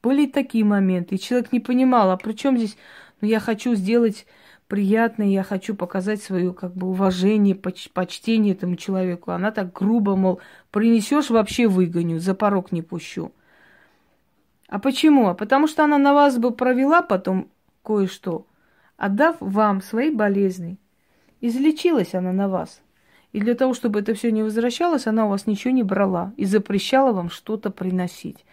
Были 0.04 0.26
такие 0.26 0.66
моменты. 0.66 1.14
И 1.14 1.18
человек 1.18 1.50
не 1.50 1.60
понимал, 1.60 2.10
а 2.10 2.18
при 2.18 2.34
чем 2.34 2.58
здесь, 2.58 2.76
ну, 3.22 3.28
я 3.28 3.40
хочу 3.40 3.74
сделать 3.74 4.26
приятное, 4.68 5.28
я 5.28 5.42
хочу 5.42 5.74
показать 5.74 6.22
свое 6.22 6.52
как 6.52 6.74
бы 6.74 6.88
уважение, 6.88 7.54
поч- 7.54 7.90
почтение 7.90 8.52
этому 8.52 8.76
человеку. 8.76 9.30
Она 9.30 9.50
так 9.50 9.72
грубо, 9.72 10.14
мол, 10.14 10.40
принесешь, 10.70 11.30
вообще 11.30 11.68
выгоню, 11.68 12.18
за 12.18 12.34
порог 12.34 12.70
не 12.70 12.82
пущу. 12.82 13.32
А 14.68 14.78
почему? 14.78 15.28
А 15.28 15.34
потому 15.34 15.66
что 15.66 15.84
она 15.84 15.96
на 15.96 16.12
вас 16.12 16.36
бы 16.36 16.50
провела 16.50 17.00
потом 17.00 17.48
кое-что, 17.82 18.46
отдав 18.98 19.36
вам 19.40 19.80
свои 19.80 20.10
болезни. 20.10 20.76
Излечилась 21.40 22.14
она 22.14 22.32
на 22.32 22.48
вас. 22.48 22.82
И 23.32 23.40
для 23.40 23.54
того, 23.54 23.72
чтобы 23.72 24.00
это 24.00 24.12
все 24.12 24.30
не 24.30 24.42
возвращалось, 24.42 25.06
она 25.06 25.24
у 25.24 25.30
вас 25.30 25.46
ничего 25.46 25.72
не 25.72 25.82
брала 25.82 26.34
и 26.36 26.44
запрещала 26.44 27.12
вам 27.12 27.30
что-то 27.30 27.70
приносить. 27.70 28.44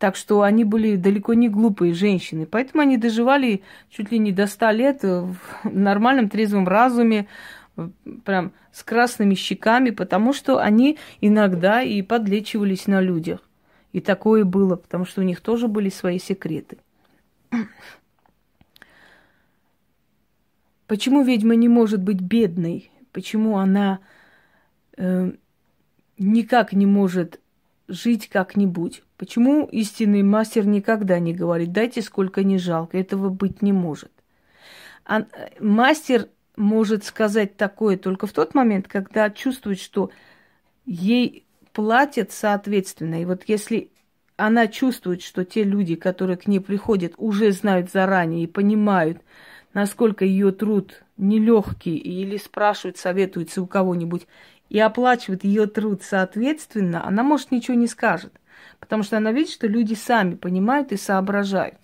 Так 0.00 0.16
что 0.16 0.40
они 0.40 0.64
были 0.64 0.96
далеко 0.96 1.34
не 1.34 1.50
глупые 1.50 1.92
женщины. 1.92 2.46
Поэтому 2.46 2.80
они 2.82 2.96
доживали 2.96 3.62
чуть 3.90 4.10
ли 4.10 4.18
не 4.18 4.32
до 4.32 4.46
ста 4.46 4.72
лет 4.72 5.02
в 5.02 5.36
нормальном 5.62 6.30
трезвом 6.30 6.66
разуме, 6.66 7.26
прям 8.24 8.52
с 8.72 8.82
красными 8.82 9.34
щеками, 9.34 9.90
потому 9.90 10.32
что 10.32 10.58
они 10.58 10.96
иногда 11.20 11.82
и 11.82 12.00
подлечивались 12.00 12.86
на 12.86 13.02
людях. 13.02 13.46
И 13.92 14.00
такое 14.00 14.44
было, 14.44 14.76
потому 14.76 15.04
что 15.04 15.20
у 15.20 15.24
них 15.24 15.42
тоже 15.42 15.68
были 15.68 15.90
свои 15.90 16.18
секреты. 16.18 16.78
Почему 20.86 21.22
ведьма 21.22 21.56
не 21.56 21.68
может 21.68 22.02
быть 22.02 22.22
бедной? 22.22 22.90
Почему 23.12 23.58
она 23.58 24.00
э, 24.96 25.32
никак 26.16 26.72
не 26.72 26.86
может 26.86 27.38
жить 27.90 28.28
как-нибудь. 28.28 29.02
Почему 29.16 29.66
истинный 29.66 30.22
мастер 30.22 30.66
никогда 30.66 31.18
не 31.18 31.34
говорит, 31.34 31.72
дайте 31.72 32.00
сколько 32.00 32.42
не 32.42 32.58
жалко, 32.58 32.96
этого 32.96 33.28
быть 33.28 33.60
не 33.60 33.72
может. 33.72 34.10
А 35.04 35.26
мастер 35.58 36.28
может 36.56 37.04
сказать 37.04 37.56
такое 37.56 37.96
только 37.98 38.26
в 38.26 38.32
тот 38.32 38.54
момент, 38.54 38.86
когда 38.88 39.28
чувствует, 39.30 39.80
что 39.80 40.10
ей 40.86 41.44
платят 41.72 42.32
соответственно. 42.32 43.20
И 43.20 43.24
вот 43.24 43.42
если 43.46 43.90
она 44.36 44.68
чувствует, 44.68 45.22
что 45.22 45.44
те 45.44 45.64
люди, 45.64 45.96
которые 45.96 46.36
к 46.36 46.46
ней 46.46 46.60
приходят, 46.60 47.12
уже 47.16 47.52
знают 47.52 47.90
заранее 47.90 48.44
и 48.44 48.46
понимают, 48.46 49.20
насколько 49.74 50.24
ее 50.24 50.52
труд 50.52 51.02
нелегкий, 51.16 51.96
или 51.96 52.36
спрашивают, 52.36 52.96
советуются 52.96 53.62
у 53.62 53.66
кого-нибудь, 53.66 54.26
и 54.70 54.78
оплачивает 54.78 55.44
ее 55.44 55.66
труд 55.66 56.02
соответственно, 56.02 57.04
она, 57.04 57.22
может, 57.22 57.50
ничего 57.50 57.76
не 57.76 57.88
скажет. 57.88 58.32
Потому 58.78 59.02
что 59.02 59.18
она 59.18 59.32
видит, 59.32 59.50
что 59.50 59.66
люди 59.66 59.94
сами 59.94 60.36
понимают 60.36 60.92
и 60.92 60.96
соображают. 60.96 61.78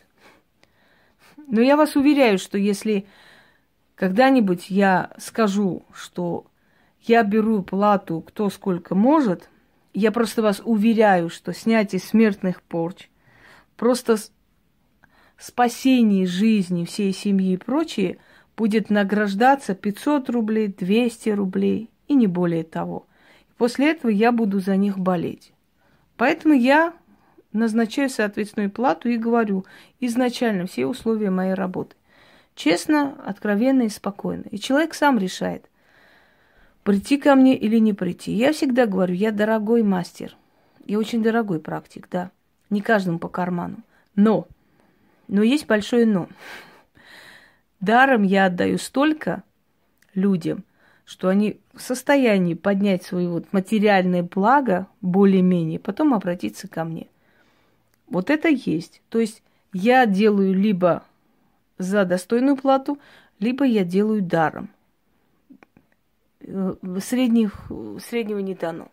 Но 1.49 1.61
я 1.61 1.77
вас 1.77 1.97
уверяю, 1.97 2.39
что 2.39 2.57
если 2.57 3.07
когда-нибудь 3.97 4.71
я 4.71 5.11
скажу, 5.19 5.85
что 5.93 6.47
я 7.03 7.23
беру 7.23 7.63
плату 7.63 8.21
кто 8.21 8.51
сколько 8.51 8.95
может, 8.95 9.51
я 9.93 10.13
просто 10.13 10.43
вас 10.43 10.63
уверяю, 10.65 11.29
что 11.29 11.53
снятие 11.53 12.01
смертных 12.01 12.63
порч, 12.63 13.09
просто 13.77 14.17
спасение 15.39 16.27
жизни 16.27 16.85
всей 16.85 17.13
семьи 17.13 17.55
и 17.55 17.57
прочее 17.57 18.19
будет 18.57 18.91
награждаться 18.91 19.75
500 19.75 20.31
рублей, 20.31 20.69
200 20.69 21.31
рублей 21.31 21.91
и 22.09 22.15
не 22.15 22.27
более 22.27 22.65
того. 22.65 23.07
После 23.57 23.91
этого 23.91 24.11
я 24.11 24.33
буду 24.33 24.61
за 24.61 24.77
них 24.77 24.99
болеть. 24.99 25.53
Поэтому 26.17 26.55
я 26.55 26.95
назначаю 27.53 28.11
соответственную 28.11 28.71
плату 28.71 29.09
и 29.09 29.17
говорю 29.17 29.65
изначально 30.01 30.67
все 30.67 30.87
условия 30.87 31.31
моей 31.31 31.55
работы. 31.55 31.97
Честно, 32.55 33.17
откровенно 33.25 33.83
и 33.83 33.89
спокойно. 33.89 34.45
И 34.51 34.59
человек 34.59 34.95
сам 34.95 35.19
решает, 35.19 35.69
прийти 36.83 37.19
ко 37.19 37.35
мне 37.35 37.57
или 37.57 37.79
не 37.79 37.93
прийти. 37.93 38.33
Я 38.33 38.53
всегда 38.53 38.87
говорю, 38.87 39.15
я 39.15 39.31
дорогой 39.31 39.83
мастер. 39.83 40.37
Я 40.87 40.99
очень 40.99 41.23
дорогой 41.23 41.61
практик, 41.61 42.09
да. 42.11 42.31
Не 42.71 42.81
каждому 42.81 43.19
по 43.19 43.29
карману. 43.29 43.79
Но, 44.15 44.47
но 45.29 45.43
есть 45.43 45.67
большое 45.67 46.07
но. 46.07 46.29
Даром 47.81 48.23
я 48.23 48.47
отдаю 48.47 48.79
столько 48.79 49.43
людям– 50.15 50.65
что 51.07 51.29
они 51.29 51.61
в 51.73 51.81
состоянии 51.81 52.55
поднять 52.55 53.05
свое 53.05 53.29
вот 53.29 53.53
материальное 53.53 54.25
благо 54.25 54.89
более-менее, 55.01 55.79
потом 55.79 56.13
обратиться 56.13 56.69
ко 56.69 56.85
мне. 56.85 57.07
Вот 58.09 58.29
это 58.29 58.49
есть. 58.49 59.01
То 59.09 59.21
есть 59.21 59.43
я 59.73 60.05
делаю 60.05 60.53
либо 60.53 61.05
за 61.79 62.05
достойную 62.05 62.57
плату, 62.57 62.99
либо 63.39 63.65
я 63.65 63.85
делаю 63.85 64.21
даром. 64.21 64.69
Э, 66.41 66.75
средних, 67.01 67.71
среднего 68.05 68.41
не 68.41 68.57
дано. 68.57 68.89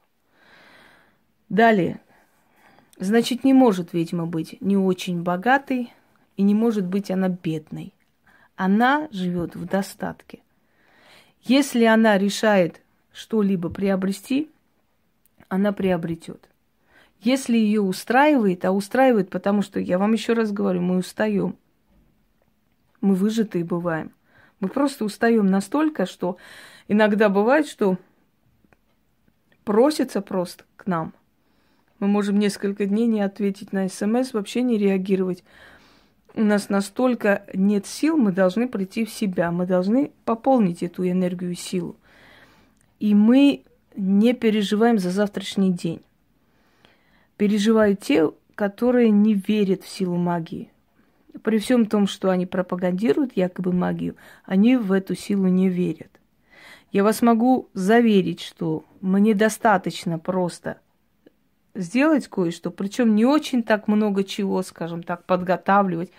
Далее. 1.50 2.00
Значит, 3.00 3.44
не 3.44 3.54
может 3.54 3.92
ведьма 3.94 4.28
быть 4.28 4.62
не 4.62 4.78
очень 4.78 5.24
богатой, 5.24 5.92
и 6.38 6.44
не 6.44 6.54
может 6.54 6.86
быть 6.86 7.10
она 7.10 7.30
бедной. 7.30 7.92
Она 8.56 9.08
живет 9.12 9.56
в 9.56 9.66
достатке. 9.66 10.40
Если 11.44 11.84
она 11.84 12.18
решает 12.18 12.82
что-либо 13.12 13.70
приобрести, 13.70 14.50
она 15.50 15.74
приобретет. 15.74 16.50
Если 17.20 17.58
ее 17.58 17.82
устраивает, 17.82 18.66
а 18.66 18.72
устраивает, 18.72 19.30
потому 19.30 19.62
что, 19.62 19.80
я 19.80 19.98
вам 19.98 20.14
еще 20.14 20.34
раз 20.34 20.52
говорю, 20.52 20.82
мы 20.82 20.98
устаем. 20.98 21.56
Мы 23.02 23.16
выжатые 23.16 23.64
бываем. 23.64 24.12
Мы 24.60 24.70
просто 24.70 25.04
устаем 25.04 25.48
настолько, 25.48 26.06
что 26.06 26.38
иногда 26.88 27.28
бывает, 27.28 27.68
что 27.68 27.98
просится 29.66 30.22
просто 30.22 30.64
к 30.78 30.88
нам. 30.88 31.14
Мы 32.00 32.08
можем 32.08 32.40
несколько 32.40 32.86
дней 32.86 33.08
не 33.08 33.22
ответить 33.22 33.74
на 33.74 33.88
смс, 33.90 34.34
вообще 34.34 34.62
не 34.62 34.78
реагировать 34.78 35.44
у 36.36 36.42
нас 36.42 36.70
настолько 36.70 37.46
нет 37.54 37.86
сил, 37.86 38.18
мы 38.18 38.32
должны 38.32 38.68
прийти 38.68 39.06
в 39.06 39.10
себя, 39.10 39.52
мы 39.52 39.66
должны 39.66 40.12
пополнить 40.26 40.84
эту 40.84 41.08
энергию 41.08 41.52
и 41.52 41.56
силу. 41.56 41.96
И 43.00 43.14
мы 43.14 43.64
не 43.96 44.34
переживаем 44.34 44.98
за 44.98 45.12
завтрашний 45.12 45.72
день. 45.72 46.02
Переживают 47.38 48.00
те, 48.00 48.32
которые 48.56 49.10
не 49.12 49.34
верят 49.34 49.84
в 49.84 49.90
силу 49.90 50.16
магии. 50.16 50.72
При 51.42 51.58
всем 51.58 51.86
том, 51.86 52.08
что 52.08 52.30
они 52.30 52.46
пропагандируют 52.46 53.36
якобы 53.36 53.74
магию, 53.74 54.16
они 54.46 54.78
в 54.78 54.92
эту 54.92 55.16
силу 55.16 55.48
не 55.48 55.68
верят. 55.68 56.20
Я 56.92 57.04
вас 57.04 57.22
могу 57.24 57.70
заверить, 57.74 58.40
что 58.40 58.86
мне 59.02 59.34
достаточно 59.34 60.20
просто 60.20 60.78
сделать 61.76 62.28
кое-что, 62.28 62.72
причем 62.72 63.16
не 63.16 63.26
очень 63.26 63.64
так 63.64 63.88
много 63.88 64.24
чего, 64.24 64.62
скажем 64.62 65.04
так, 65.04 65.26
подготавливать, 65.26 66.12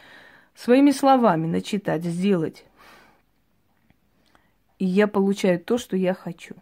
своими 0.55 0.90
словами 0.90 1.47
начитать, 1.47 2.05
сделать. 2.05 2.64
И 4.79 4.85
я 4.85 5.07
получаю 5.07 5.61
то, 5.61 5.79
что 5.79 5.97
я 5.97 6.14
хочу. 6.14 6.57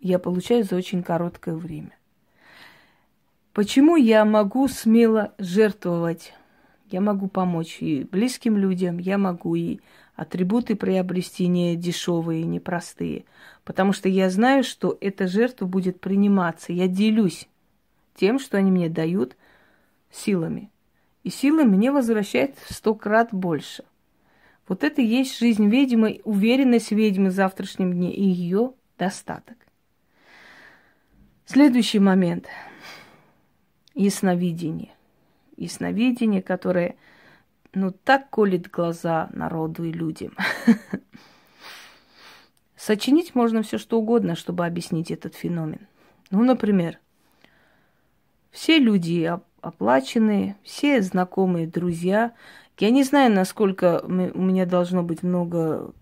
Я 0.00 0.18
получаю 0.18 0.64
за 0.64 0.76
очень 0.76 1.02
короткое 1.02 1.54
время. 1.54 1.96
Почему 3.52 3.96
я 3.96 4.24
могу 4.24 4.68
смело 4.68 5.32
жертвовать? 5.38 6.34
Я 6.90 7.00
могу 7.00 7.28
помочь 7.28 7.78
и 7.80 8.04
близким 8.04 8.56
людям, 8.56 8.98
я 8.98 9.16
могу 9.16 9.54
и 9.54 9.80
атрибуты 10.14 10.76
приобрести 10.76 11.46
не 11.46 11.76
дешевые, 11.76 12.44
не 12.44 12.60
простые. 12.60 13.24
Потому 13.64 13.92
что 13.92 14.08
я 14.08 14.28
знаю, 14.28 14.64
что 14.64 14.96
эта 15.00 15.26
жертва 15.26 15.66
будет 15.66 16.00
приниматься. 16.00 16.72
Я 16.72 16.88
делюсь 16.88 17.48
тем, 18.14 18.38
что 18.38 18.58
они 18.58 18.70
мне 18.70 18.88
дают 18.88 19.36
силами. 20.10 20.70
И 21.22 21.30
силы 21.30 21.64
мне 21.64 21.92
возвращают 21.92 22.56
в 22.58 22.74
сто 22.74 22.94
крат 22.94 23.28
больше. 23.32 23.84
Вот 24.68 24.84
это 24.84 25.02
и 25.02 25.06
есть 25.06 25.38
жизнь 25.38 25.68
ведьмы, 25.68 26.20
уверенность 26.24 26.92
ведьмы 26.92 27.30
в 27.30 27.34
завтрашнем 27.34 27.92
дне 27.92 28.12
и 28.14 28.22
ее 28.22 28.72
достаток. 28.98 29.56
Следующий 31.44 31.98
момент. 31.98 32.46
Ясновидение. 33.94 34.92
Ясновидение, 35.56 36.42
которое, 36.42 36.96
ну, 37.74 37.90
так 37.90 38.30
колет 38.30 38.70
глаза 38.70 39.28
народу 39.32 39.84
и 39.84 39.92
людям. 39.92 40.34
Сочинить 42.76 43.34
можно 43.34 43.62
все 43.62 43.78
что 43.78 43.98
угодно, 43.98 44.34
чтобы 44.34 44.64
объяснить 44.64 45.10
этот 45.10 45.34
феномен. 45.34 45.86
Ну, 46.30 46.42
например, 46.42 46.98
все 48.52 48.78
люди 48.78 49.32
оплаченные, 49.60 50.56
все 50.62 51.02
знакомые, 51.02 51.66
друзья. 51.66 52.32
Я 52.78 52.90
не 52.90 53.02
знаю, 53.02 53.32
насколько 53.32 54.02
у 54.04 54.10
меня 54.10 54.66
должно 54.66 55.02
быть 55.02 55.22
много 55.22 55.92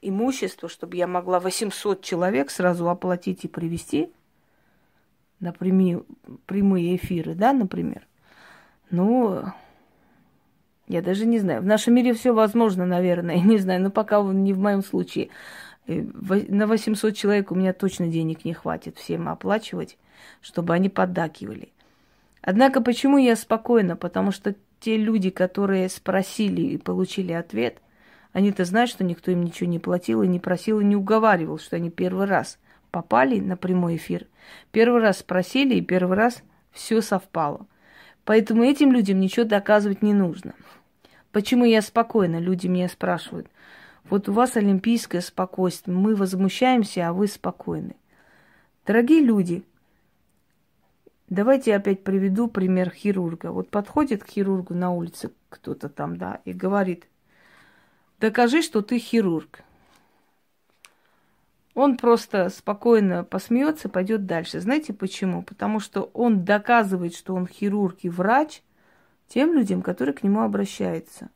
имущества, 0.00 0.68
чтобы 0.68 0.96
я 0.96 1.06
могла 1.06 1.38
800 1.38 2.02
человек 2.02 2.50
сразу 2.50 2.88
оплатить 2.88 3.44
и 3.44 3.48
привести 3.48 4.10
на 5.40 5.52
прямые 5.52 6.96
эфиры, 6.96 7.34
да, 7.34 7.52
например. 7.52 8.06
Ну, 8.90 9.42
я 10.86 11.02
даже 11.02 11.26
не 11.26 11.38
знаю. 11.38 11.60
В 11.60 11.66
нашем 11.66 11.94
мире 11.94 12.14
все 12.14 12.32
возможно, 12.32 12.86
наверное, 12.86 13.38
не 13.40 13.58
знаю, 13.58 13.82
но 13.82 13.90
пока 13.90 14.22
не 14.22 14.52
в 14.52 14.58
моем 14.58 14.82
случае. 14.82 15.28
Э, 15.86 16.02
на 16.48 16.66
800 16.66 17.14
человек 17.14 17.52
у 17.52 17.54
меня 17.54 17.72
точно 17.72 18.08
денег 18.08 18.44
не 18.44 18.54
хватит 18.54 18.96
всем 18.96 19.28
оплачивать, 19.28 19.98
чтобы 20.40 20.74
они 20.74 20.88
поддакивали. 20.88 21.72
Однако 22.48 22.80
почему 22.80 23.18
я 23.18 23.36
спокойна? 23.36 23.94
Потому 23.94 24.30
что 24.30 24.54
те 24.80 24.96
люди, 24.96 25.28
которые 25.28 25.90
спросили 25.90 26.62
и 26.62 26.78
получили 26.78 27.32
ответ, 27.32 27.76
они-то 28.32 28.64
знают, 28.64 28.88
что 28.88 29.04
никто 29.04 29.30
им 29.30 29.42
ничего 29.42 29.68
не 29.68 29.78
платил 29.78 30.22
и 30.22 30.26
не 30.26 30.40
просил 30.40 30.80
и 30.80 30.84
не 30.86 30.96
уговаривал, 30.96 31.58
что 31.58 31.76
они 31.76 31.90
первый 31.90 32.26
раз 32.26 32.58
попали 32.90 33.38
на 33.38 33.58
прямой 33.58 33.96
эфир. 33.96 34.26
Первый 34.70 35.02
раз 35.02 35.18
спросили, 35.18 35.74
и 35.74 35.82
первый 35.82 36.16
раз 36.16 36.42
все 36.72 37.02
совпало. 37.02 37.66
Поэтому 38.24 38.64
этим 38.64 38.92
людям 38.92 39.20
ничего 39.20 39.44
доказывать 39.44 40.00
не 40.00 40.14
нужно. 40.14 40.54
Почему 41.32 41.66
я 41.66 41.82
спокойна? 41.82 42.38
Люди 42.38 42.66
меня 42.66 42.88
спрашивают. 42.88 43.48
Вот 44.08 44.26
у 44.30 44.32
вас 44.32 44.56
олимпийское 44.56 45.20
спокойствие, 45.20 45.94
мы 45.94 46.16
возмущаемся, 46.16 47.10
а 47.10 47.12
вы 47.12 47.26
спокойны. 47.26 47.96
Дорогие 48.86 49.20
люди, 49.20 49.64
Давайте 51.30 51.72
я 51.72 51.76
опять 51.76 52.04
приведу 52.04 52.48
пример 52.48 52.90
хирурга. 52.90 53.52
Вот 53.52 53.68
подходит 53.68 54.24
к 54.24 54.28
хирургу 54.28 54.74
на 54.74 54.92
улице 54.92 55.30
кто-то 55.50 55.88
там, 55.88 56.16
да, 56.16 56.40
и 56.44 56.52
говорит, 56.52 57.06
докажи, 58.18 58.62
что 58.62 58.80
ты 58.80 58.98
хирург. 58.98 59.60
Он 61.74 61.96
просто 61.96 62.48
спокойно 62.48 63.24
посмеется, 63.24 63.88
пойдет 63.88 64.26
дальше. 64.26 64.60
Знаете 64.60 64.92
почему? 64.92 65.42
Потому 65.42 65.80
что 65.80 66.10
он 66.12 66.44
доказывает, 66.44 67.14
что 67.14 67.34
он 67.34 67.46
хирург 67.46 67.98
и 68.02 68.08
врач 68.08 68.62
тем 69.28 69.52
людям, 69.52 69.82
которые 69.82 70.14
к 70.14 70.22
нему 70.22 70.40
обращаются. 70.40 71.28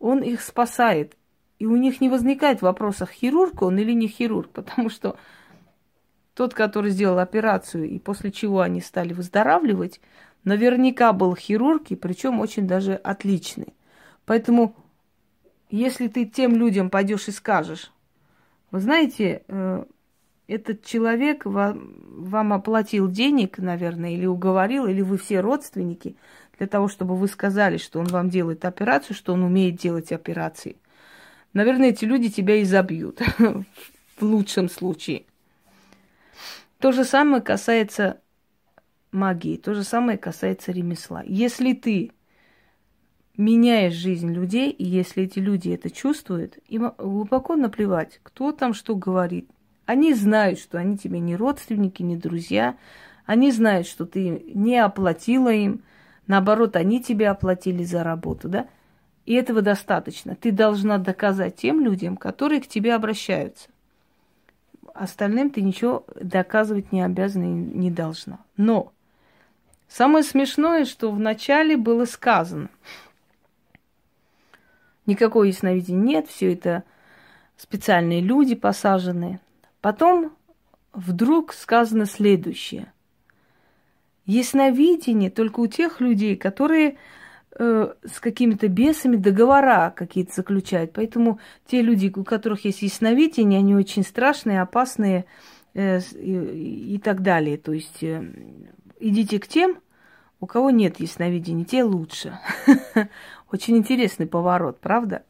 Он 0.00 0.20
их 0.20 0.40
спасает. 0.40 1.16
И 1.58 1.66
у 1.66 1.76
них 1.76 2.00
не 2.00 2.08
возникает 2.08 2.60
вопроса, 2.60 3.06
хирург 3.06 3.62
он 3.62 3.78
или 3.78 3.92
не 3.92 4.08
хирург, 4.08 4.50
потому 4.50 4.88
что 4.88 5.16
тот, 6.34 6.54
который 6.54 6.90
сделал 6.90 7.18
операцию, 7.18 7.88
и 7.88 7.98
после 7.98 8.32
чего 8.32 8.60
они 8.60 8.80
стали 8.80 9.12
выздоравливать, 9.12 10.00
наверняка 10.44 11.12
был 11.12 11.34
хирург, 11.36 11.90
и 11.90 11.96
причем 11.96 12.40
очень 12.40 12.66
даже 12.66 12.94
отличный. 12.94 13.74
Поэтому, 14.24 14.74
если 15.70 16.08
ты 16.08 16.24
тем 16.24 16.56
людям 16.56 16.90
пойдешь 16.90 17.28
и 17.28 17.32
скажешь, 17.32 17.92
вы 18.70 18.80
знаете, 18.80 19.42
э, 19.48 19.84
этот 20.48 20.84
человек 20.84 21.44
вам, 21.44 21.94
вам 22.06 22.52
оплатил 22.52 23.08
денег, 23.08 23.58
наверное, 23.58 24.12
или 24.12 24.26
уговорил, 24.26 24.86
или 24.86 25.02
вы 25.02 25.18
все 25.18 25.40
родственники, 25.40 26.16
для 26.58 26.66
того, 26.66 26.88
чтобы 26.88 27.16
вы 27.16 27.28
сказали, 27.28 27.76
что 27.76 27.98
он 28.00 28.06
вам 28.06 28.30
делает 28.30 28.64
операцию, 28.64 29.16
что 29.16 29.32
он 29.34 29.42
умеет 29.42 29.76
делать 29.76 30.12
операции. 30.12 30.76
Наверное, 31.52 31.90
эти 31.90 32.04
люди 32.04 32.30
тебя 32.30 32.56
и 32.56 32.64
забьют 32.64 33.20
в 33.38 34.22
лучшем 34.22 34.68
случае. 34.68 35.24
То 36.82 36.90
же 36.90 37.04
самое 37.04 37.40
касается 37.40 38.20
магии, 39.12 39.56
то 39.56 39.72
же 39.72 39.84
самое 39.84 40.18
касается 40.18 40.72
ремесла. 40.72 41.22
Если 41.24 41.74
ты 41.74 42.10
меняешь 43.36 43.92
жизнь 43.92 44.32
людей, 44.32 44.70
и 44.70 44.84
если 44.84 45.22
эти 45.22 45.38
люди 45.38 45.68
это 45.70 45.90
чувствуют, 45.90 46.58
им 46.66 46.92
глубоко 46.98 47.54
наплевать, 47.54 48.18
кто 48.24 48.50
там 48.50 48.74
что 48.74 48.96
говорит. 48.96 49.48
Они 49.86 50.12
знают, 50.12 50.58
что 50.58 50.76
они 50.76 50.98
тебе 50.98 51.20
не 51.20 51.36
родственники, 51.36 52.02
не 52.02 52.16
друзья. 52.16 52.76
Они 53.26 53.52
знают, 53.52 53.86
что 53.86 54.04
ты 54.04 54.42
не 54.52 54.76
оплатила 54.76 55.52
им. 55.52 55.84
Наоборот, 56.26 56.74
они 56.74 57.00
тебе 57.00 57.28
оплатили 57.28 57.84
за 57.84 58.02
работу, 58.02 58.48
да? 58.48 58.66
И 59.24 59.34
этого 59.34 59.62
достаточно. 59.62 60.34
Ты 60.34 60.50
должна 60.50 60.98
доказать 60.98 61.54
тем 61.54 61.80
людям, 61.80 62.16
которые 62.16 62.60
к 62.60 62.66
тебе 62.66 62.92
обращаются 62.92 63.68
остальным 64.94 65.50
ты 65.50 65.62
ничего 65.62 66.04
доказывать 66.14 66.92
не 66.92 67.02
обязана 67.02 67.44
и 67.44 67.48
не 67.48 67.90
должна. 67.90 68.38
Но 68.56 68.92
самое 69.88 70.24
смешное, 70.24 70.84
что 70.84 71.10
вначале 71.10 71.76
было 71.76 72.04
сказано. 72.04 72.68
Никакого 75.06 75.44
ясновидения 75.44 76.02
нет, 76.02 76.28
все 76.28 76.52
это 76.52 76.84
специальные 77.56 78.20
люди 78.20 78.54
посаженные. 78.54 79.40
Потом 79.80 80.32
вдруг 80.92 81.52
сказано 81.52 82.06
следующее. 82.06 82.92
Ясновидение 84.24 85.30
только 85.30 85.60
у 85.60 85.66
тех 85.66 86.00
людей, 86.00 86.36
которые 86.36 86.96
Э, 87.58 87.92
с 88.02 88.18
какими-то 88.18 88.68
бесами 88.68 89.16
договора 89.16 89.92
какие-то 89.94 90.32
заключают. 90.36 90.92
Поэтому 90.94 91.38
те 91.66 91.82
люди, 91.82 92.10
у 92.14 92.24
которых 92.24 92.64
есть 92.64 92.80
ясновидение, 92.80 93.58
они 93.58 93.74
очень 93.74 94.04
страшные, 94.04 94.62
опасные 94.62 95.26
э, 95.74 96.00
и, 96.14 96.94
и 96.94 96.98
так 96.98 97.20
далее. 97.20 97.58
То 97.58 97.72
есть 97.72 98.02
э, 98.02 98.24
идите 99.00 99.38
к 99.38 99.46
тем, 99.46 99.80
у 100.40 100.46
кого 100.46 100.70
нет 100.70 100.98
ясновидения, 100.98 101.66
те 101.66 101.84
лучше. 101.84 102.38
Очень 103.52 103.76
интересный 103.76 104.26
поворот, 104.26 104.80
правда? 104.80 105.22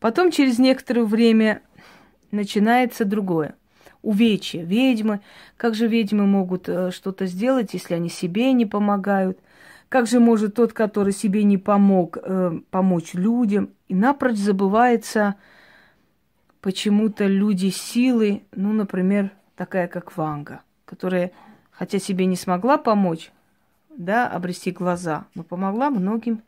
Потом 0.00 0.32
через 0.32 0.58
некоторое 0.58 1.04
время 1.04 1.62
начинается 2.32 3.04
другое. 3.04 3.54
Увечья, 4.02 4.64
ведьмы. 4.64 5.20
Как 5.56 5.76
же 5.76 5.86
ведьмы 5.86 6.26
могут 6.26 6.64
что-то 6.64 7.26
сделать, 7.26 7.74
если 7.74 7.94
они 7.94 8.08
себе 8.08 8.52
не 8.52 8.66
помогают– 8.66 9.38
как 9.92 10.06
же 10.06 10.20
может 10.20 10.54
тот, 10.54 10.72
который 10.72 11.12
себе 11.12 11.44
не 11.44 11.58
помог, 11.58 12.16
э, 12.16 12.60
помочь 12.70 13.12
людям? 13.12 13.68
И 13.88 13.94
напрочь 13.94 14.38
забывается 14.38 15.34
почему-то 16.62 17.26
люди 17.26 17.68
силы, 17.68 18.42
ну, 18.52 18.72
например, 18.72 19.32
такая 19.54 19.88
как 19.88 20.16
Ванга, 20.16 20.62
которая, 20.86 21.32
хотя 21.70 21.98
себе 21.98 22.24
не 22.24 22.36
смогла 22.36 22.78
помочь, 22.78 23.32
да, 23.94 24.26
обрести 24.28 24.70
глаза, 24.70 25.26
но 25.34 25.42
помогла 25.42 25.90
многим, 25.90 26.40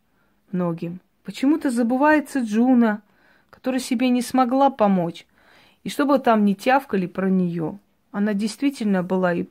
многим. 0.51 1.01
Почему-то 1.23 1.71
забывается 1.71 2.41
Джуна, 2.41 3.03
которая 3.51 3.81
себе 3.81 4.09
не 4.09 4.23
смогла 4.23 4.71
помочь. 4.71 5.27
И 5.83 5.91
чтобы 5.91 6.19
там 6.19 6.47
не 6.47 6.55
тявкали 6.55 7.07
про 7.07 7.29
нее, 7.29 7.79
она 8.11 8.33
действительно 8.33 9.03
была 9.03 9.35
и 9.35 9.45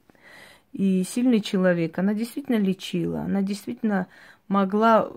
и 0.73 1.03
сильный 1.03 1.39
человек, 1.39 1.97
она 1.99 2.13
действительно 2.13 2.57
лечила, 2.57 3.21
она 3.21 3.41
действительно 3.41 4.07
могла 4.47 5.09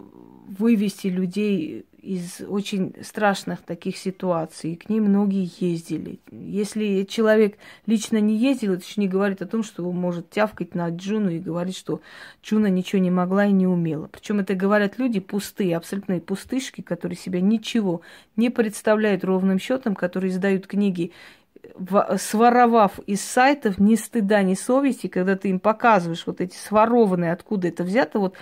вывести 0.46 1.08
людей 1.08 1.86
из 2.00 2.40
очень 2.40 2.94
страшных 3.02 3.62
таких 3.62 3.96
ситуаций. 3.96 4.76
К 4.76 4.88
ней 4.88 5.00
многие 5.00 5.50
ездили. 5.58 6.20
Если 6.30 7.02
человек 7.02 7.58
лично 7.86 8.18
не 8.18 8.36
ездил, 8.36 8.74
это 8.74 8.84
еще 8.84 9.00
не 9.00 9.08
говорит 9.08 9.42
о 9.42 9.46
том, 9.46 9.64
что 9.64 9.88
он 9.88 9.96
может 9.96 10.30
тявкать 10.30 10.74
на 10.76 10.88
Джуну 10.90 11.30
и 11.30 11.40
говорить, 11.40 11.76
что 11.76 12.00
Джуна 12.44 12.68
ничего 12.68 13.02
не 13.02 13.10
могла 13.10 13.46
и 13.46 13.52
не 13.52 13.66
умела. 13.66 14.08
Причем 14.12 14.38
это 14.38 14.54
говорят 14.54 14.98
люди 14.98 15.18
пустые, 15.18 15.76
абсолютные 15.76 16.20
пустышки, 16.20 16.80
которые 16.80 17.16
себя 17.16 17.40
ничего 17.40 18.02
не 18.36 18.50
представляют 18.50 19.24
ровным 19.24 19.58
счетом, 19.58 19.96
которые 19.96 20.30
издают 20.30 20.68
книги 20.68 21.12
своровав 22.18 22.98
из 23.00 23.22
сайтов 23.22 23.78
ни 23.78 23.94
стыда, 23.94 24.42
ни 24.42 24.54
совести, 24.54 25.06
когда 25.06 25.36
ты 25.36 25.48
им 25.48 25.60
показываешь 25.60 26.26
вот 26.26 26.40
эти 26.40 26.56
сворованные, 26.56 27.32
откуда 27.32 27.68
это 27.68 27.84
взято, 27.84 28.18
вот 28.18 28.34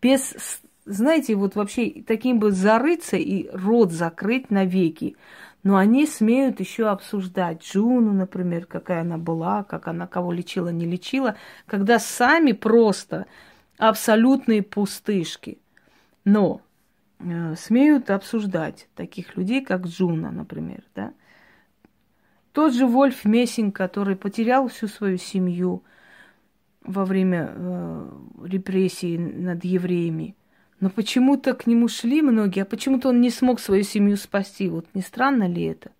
без, 0.00 0.60
знаете, 0.84 1.34
вот 1.34 1.54
вообще 1.54 2.02
таким 2.06 2.38
бы 2.38 2.50
зарыться 2.50 3.16
и 3.16 3.48
рот 3.52 3.92
закрыть 3.92 4.50
навеки. 4.50 5.16
Но 5.62 5.76
они 5.76 6.06
смеют 6.06 6.58
еще 6.58 6.88
обсуждать 6.88 7.62
Джуну, 7.62 8.12
например, 8.12 8.66
какая 8.66 9.02
она 9.02 9.16
была, 9.16 9.62
как 9.62 9.86
она 9.86 10.08
кого 10.08 10.32
лечила, 10.32 10.70
не 10.70 10.86
лечила, 10.86 11.36
когда 11.66 12.00
сами 12.00 12.52
просто 12.52 13.26
абсолютные 13.78 14.62
пустышки. 14.62 15.58
Но 16.24 16.62
э, 17.20 17.54
смеют 17.56 18.10
обсуждать 18.10 18.88
таких 18.96 19.36
людей, 19.36 19.64
как 19.64 19.86
Джуна, 19.86 20.32
например, 20.32 20.82
да. 20.96 21.12
Тот 22.52 22.74
же 22.74 22.86
Вольф 22.86 23.24
Мессинг, 23.24 23.74
который 23.74 24.14
потерял 24.14 24.68
всю 24.68 24.86
свою 24.86 25.16
семью 25.16 25.82
во 26.82 27.04
время 27.04 27.52
э, 27.54 28.10
репрессий 28.44 29.16
над 29.16 29.64
евреями. 29.64 30.36
Но 30.80 30.90
почему-то 30.90 31.54
к 31.54 31.66
нему 31.66 31.88
шли 31.88 32.20
многие, 32.22 32.62
а 32.62 32.66
почему-то 32.66 33.08
он 33.10 33.20
не 33.20 33.30
смог 33.30 33.60
свою 33.60 33.84
семью 33.84 34.16
спасти. 34.16 34.68
Вот 34.68 34.86
не 34.94 35.00
странно 35.00 35.48
ли 35.48 35.62
это? 35.62 35.92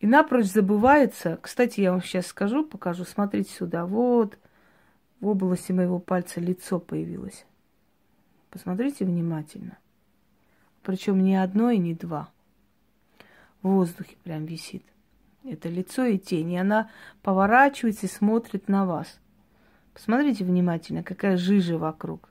И 0.00 0.06
напрочь 0.06 0.46
забывается, 0.46 1.38
кстати, 1.40 1.80
я 1.80 1.92
вам 1.92 2.02
сейчас 2.02 2.26
скажу, 2.26 2.64
покажу, 2.64 3.04
смотрите 3.04 3.50
сюда, 3.50 3.86
вот 3.86 4.38
в 5.20 5.28
области 5.28 5.72
моего 5.72 5.98
пальца 5.98 6.40
лицо 6.40 6.80
появилось. 6.80 7.46
Посмотрите 8.50 9.04
внимательно. 9.04 9.78
Причем 10.82 11.22
не 11.22 11.36
одно 11.36 11.70
и 11.70 11.78
не 11.78 11.94
два. 11.94 12.30
В 13.62 13.68
воздухе 13.68 14.16
прям 14.24 14.44
висит. 14.44 14.82
Это 15.44 15.68
лицо 15.68 16.04
и 16.04 16.18
тень. 16.18 16.52
И 16.52 16.56
она 16.56 16.90
поворачивается 17.22 18.06
и 18.06 18.08
смотрит 18.08 18.68
на 18.68 18.86
вас. 18.86 19.20
Посмотрите 19.92 20.44
внимательно, 20.44 21.02
какая 21.02 21.36
жижа 21.36 21.78
вокруг. 21.78 22.28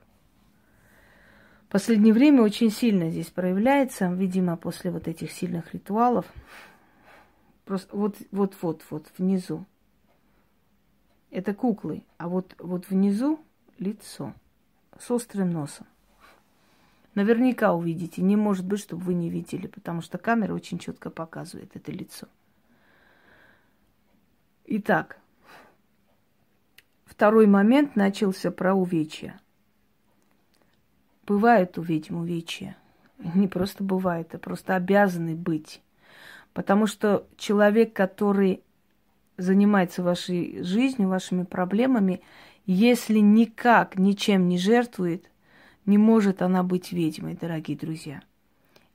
В 1.68 1.72
последнее 1.74 2.12
время 2.12 2.42
очень 2.42 2.70
сильно 2.70 3.10
здесь 3.10 3.30
проявляется, 3.30 4.06
видимо, 4.08 4.56
после 4.56 4.90
вот 4.90 5.08
этих 5.08 5.32
сильных 5.32 5.72
ритуалов. 5.72 6.26
Просто 7.64 7.96
вот, 7.96 8.16
вот, 8.30 8.54
вот, 8.60 8.82
вот 8.90 9.06
внизу. 9.16 9.64
Это 11.30 11.54
куклы, 11.54 12.04
а 12.18 12.28
вот, 12.28 12.54
вот 12.58 12.88
внизу 12.90 13.40
лицо 13.78 14.34
с 14.98 15.10
острым 15.10 15.50
носом. 15.50 15.86
Наверняка 17.14 17.74
увидите. 17.74 18.22
Не 18.22 18.36
может 18.36 18.66
быть, 18.66 18.80
чтобы 18.80 19.02
вы 19.02 19.14
не 19.14 19.30
видели, 19.30 19.66
потому 19.66 20.00
что 20.00 20.18
камера 20.18 20.52
очень 20.52 20.78
четко 20.78 21.10
показывает 21.10 21.74
это 21.74 21.90
лицо. 21.92 22.28
Итак, 24.66 25.18
второй 27.04 27.46
момент 27.46 27.96
начался 27.96 28.50
про 28.50 28.74
увечья. 28.74 29.38
Бывает 31.26 31.76
у 31.76 31.82
ведьм 31.82 32.16
увечья. 32.16 32.76
Не 33.34 33.46
просто 33.46 33.84
бывает, 33.84 34.34
а 34.34 34.38
просто 34.38 34.74
обязаны 34.74 35.34
быть. 35.34 35.82
Потому 36.54 36.86
что 36.86 37.26
человек, 37.36 37.92
который 37.92 38.62
занимается 39.36 40.02
вашей 40.02 40.62
жизнью, 40.62 41.08
вашими 41.08 41.44
проблемами, 41.44 42.22
если 42.64 43.18
никак 43.18 43.98
ничем 43.98 44.48
не 44.48 44.56
жертвует, 44.56 45.30
не 45.84 45.98
может 45.98 46.40
она 46.40 46.62
быть 46.62 46.90
ведьмой, 46.90 47.36
дорогие 47.38 47.76
друзья. 47.76 48.22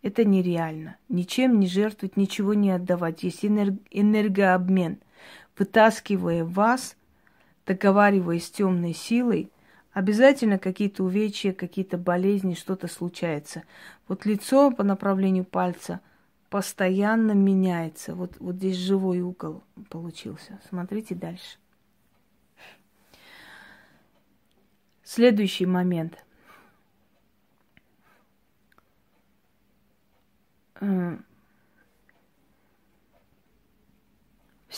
Это 0.01 0.25
нереально. 0.25 0.97
Ничем 1.09 1.59
не 1.59 1.67
жертвовать, 1.67 2.17
ничего 2.17 2.55
не 2.55 2.71
отдавать. 2.71 3.21
Есть 3.21 3.45
энергообмен– 3.45 4.97
вытаскивая 5.59 6.45
вас, 6.45 6.95
договариваясь 7.65 8.47
с 8.47 8.51
темной 8.51 8.93
силой, 8.93 9.51
обязательно 9.91 10.57
какие-то 10.57 11.03
увечья, 11.03 11.51
какие-то 11.51 11.97
болезни, 11.97 12.53
что-то 12.53 12.87
случается. 12.87 13.63
Вот 14.07 14.25
лицо 14.25 14.71
по 14.71 14.83
направлению 14.83 15.43
пальца 15.43 15.99
постоянно 16.49 17.33
меняется. 17.33 18.15
Вот, 18.15 18.37
вот 18.39 18.55
здесь 18.55 18.77
живой 18.77 19.21
угол 19.21 19.63
получился. 19.89 20.59
Смотрите 20.69 21.13
дальше. 21.13 21.57
Следующий 25.03 25.65
момент. 25.65 26.23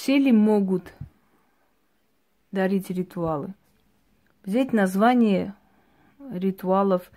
Все 0.02 0.18
ли 0.18 0.32
могут 0.32 0.96
дарить 2.52 2.90
ритуалы? 2.90 3.54
Взять 4.44 4.74
название 4.74 5.54
ритуалов, 6.34 7.12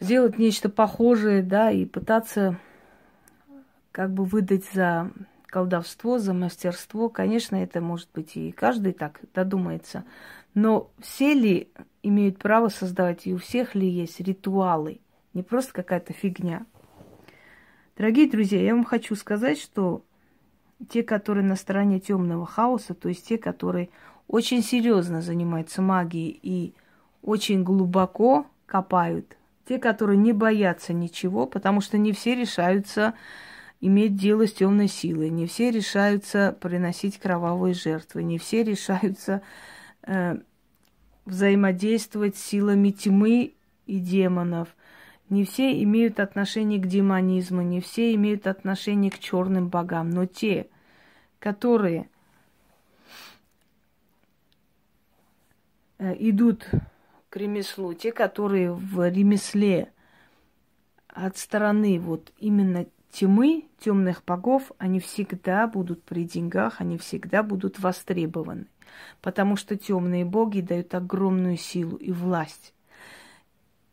сделать 0.00 0.38
нечто 0.38 0.70
похожее, 0.70 1.42
да, 1.42 1.70
и 1.70 1.84
пытаться 1.84 2.58
как 3.90 4.14
бы 4.14 4.24
выдать 4.24 4.64
за 4.72 5.10
колдовство, 5.44 6.16
за 6.16 6.32
мастерство. 6.32 7.10
Конечно, 7.10 7.56
это 7.56 7.82
может 7.82 8.08
быть 8.14 8.34
и 8.34 8.50
каждый 8.50 8.94
так 8.94 9.20
додумается. 9.34 10.04
Но 10.54 10.90
все 11.00 11.34
ли 11.34 11.70
имеют 12.02 12.38
право 12.38 12.68
создавать, 12.68 13.26
и 13.26 13.34
у 13.34 13.36
всех 13.36 13.74
ли 13.74 13.86
есть 13.86 14.20
ритуалы? 14.20 15.02
Не 15.34 15.42
просто 15.42 15.74
какая-то 15.74 16.14
фигня. 16.14 16.64
Дорогие 17.98 18.30
друзья, 18.30 18.58
я 18.58 18.74
вам 18.74 18.84
хочу 18.84 19.14
сказать, 19.14 19.60
что 19.60 20.02
те, 20.88 21.02
которые 21.02 21.44
на 21.44 21.56
стороне 21.56 22.00
темного 22.00 22.46
хаоса, 22.46 22.94
то 22.94 23.08
есть 23.08 23.26
те, 23.26 23.38
которые 23.38 23.90
очень 24.28 24.62
серьезно 24.62 25.22
занимаются 25.22 25.82
магией 25.82 26.38
и 26.42 26.74
очень 27.22 27.62
глубоко 27.62 28.46
копают, 28.66 29.36
те, 29.66 29.78
которые 29.78 30.16
не 30.16 30.32
боятся 30.32 30.92
ничего, 30.92 31.46
потому 31.46 31.80
что 31.80 31.98
не 31.98 32.12
все 32.12 32.34
решаются 32.34 33.14
иметь 33.80 34.16
дело 34.16 34.46
с 34.46 34.52
темной 34.52 34.88
силой, 34.88 35.30
не 35.30 35.46
все 35.46 35.70
решаются 35.70 36.56
приносить 36.60 37.18
кровавые 37.18 37.74
жертвы, 37.74 38.22
не 38.22 38.38
все 38.38 38.62
решаются 38.62 39.42
э, 40.02 40.38
взаимодействовать 41.24 42.36
с 42.36 42.42
силами 42.42 42.90
тьмы 42.90 43.54
и 43.86 43.98
демонов. 43.98 44.68
Не 45.32 45.46
все 45.46 45.82
имеют 45.82 46.20
отношение 46.20 46.78
к 46.78 46.86
демонизму, 46.86 47.62
не 47.62 47.80
все 47.80 48.14
имеют 48.16 48.46
отношение 48.46 49.10
к 49.10 49.18
черным 49.18 49.68
богам, 49.68 50.10
но 50.10 50.26
те, 50.26 50.68
которые 51.38 52.10
э, 55.96 56.14
идут 56.18 56.68
к 57.30 57.36
ремеслу, 57.38 57.94
те, 57.94 58.12
которые 58.12 58.74
в 58.74 59.08
ремесле 59.08 59.90
от 61.08 61.38
стороны 61.38 61.98
вот 61.98 62.30
именно 62.36 62.84
тьмы, 63.10 63.64
темных 63.78 64.22
богов, 64.26 64.70
они 64.76 65.00
всегда 65.00 65.66
будут 65.66 66.02
при 66.02 66.24
деньгах, 66.24 66.82
они 66.82 66.98
всегда 66.98 67.42
будут 67.42 67.78
востребованы. 67.78 68.66
Потому 69.22 69.56
что 69.56 69.78
темные 69.78 70.26
боги 70.26 70.60
дают 70.60 70.94
огромную 70.94 71.56
силу 71.56 71.96
и 71.96 72.12
власть. 72.12 72.74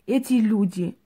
Эти 0.06 0.34
люди 0.34 0.98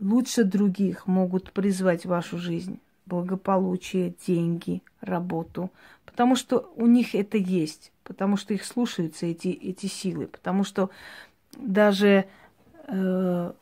лучше 0.00 0.44
других 0.44 1.06
могут 1.06 1.52
призвать 1.52 2.06
вашу 2.06 2.38
жизнь 2.38 2.80
благополучие, 3.06 4.14
деньги, 4.26 4.82
работу, 5.00 5.70
потому 6.04 6.36
что 6.36 6.72
у 6.76 6.86
них 6.86 7.14
это 7.14 7.38
есть, 7.38 7.92
потому 8.04 8.36
что 8.36 8.54
их 8.54 8.64
слушаются 8.64 9.26
эти, 9.26 9.48
эти 9.48 9.86
силы, 9.86 10.26
потому 10.26 10.62
что 10.64 10.90
даже 11.56 12.26
э, 12.86 13.52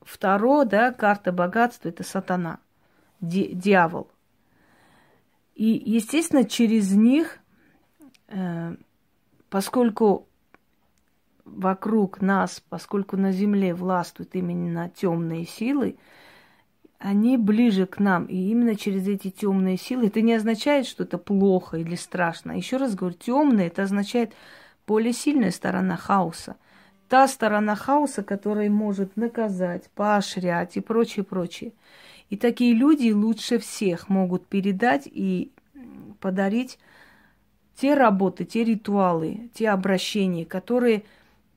второе, 0.00 0.64
да, 0.64 0.92
карта 0.92 1.32
богатства 1.32 1.88
это 1.88 2.04
сатана, 2.04 2.58
ди, 3.20 3.52
дьявол. 3.52 4.08
И, 5.54 5.82
естественно, 5.84 6.44
через 6.44 6.92
них, 6.92 7.38
э, 8.28 8.74
поскольку 9.50 10.26
вокруг 11.44 12.20
нас, 12.20 12.62
поскольку 12.68 13.16
на 13.16 13.32
земле 13.32 13.74
властвуют 13.74 14.34
именно 14.34 14.90
темные 14.90 15.46
силы, 15.46 15.96
они 16.98 17.36
ближе 17.36 17.86
к 17.86 17.98
нам. 17.98 18.26
И 18.26 18.36
именно 18.50 18.76
через 18.76 19.08
эти 19.08 19.30
темные 19.30 19.76
силы. 19.76 20.06
Это 20.06 20.20
не 20.20 20.34
означает, 20.34 20.86
что 20.86 21.02
это 21.02 21.18
плохо 21.18 21.78
или 21.78 21.96
страшно. 21.96 22.52
Еще 22.52 22.76
раз 22.76 22.94
говорю, 22.94 23.16
темные 23.16 23.66
это 23.66 23.82
означает 23.82 24.32
более 24.86 25.12
сильная 25.12 25.50
сторона 25.50 25.96
хаоса. 25.96 26.56
Та 27.08 27.28
сторона 27.28 27.74
хаоса, 27.74 28.22
которая 28.22 28.70
может 28.70 29.16
наказать, 29.16 29.90
поощрять 29.94 30.76
и 30.76 30.80
прочее, 30.80 31.24
прочее. 31.24 31.72
И 32.30 32.36
такие 32.36 32.72
люди 32.72 33.10
лучше 33.10 33.58
всех 33.58 34.08
могут 34.08 34.46
передать 34.46 35.06
и 35.06 35.52
подарить 36.20 36.78
те 37.76 37.94
работы, 37.94 38.44
те 38.44 38.64
ритуалы, 38.64 39.50
те 39.54 39.70
обращения, 39.70 40.46
которые 40.46 41.02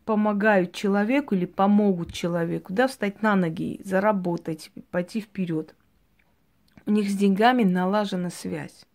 помогают 0.06 0.72
человеку 0.72 1.36
или 1.36 1.46
помогут 1.46 2.14
человеку, 2.14 2.72
да, 2.74 2.88
встать 2.88 3.22
на 3.22 3.36
ноги, 3.36 3.82
заработать, 3.84 4.72
пойти 4.92 5.20
вперед. 5.20 5.76
У 6.86 6.92
них 6.92 7.10
с 7.10 7.16
деньгами 7.16 7.64
налажена 7.64 8.30
связь. 8.30 8.86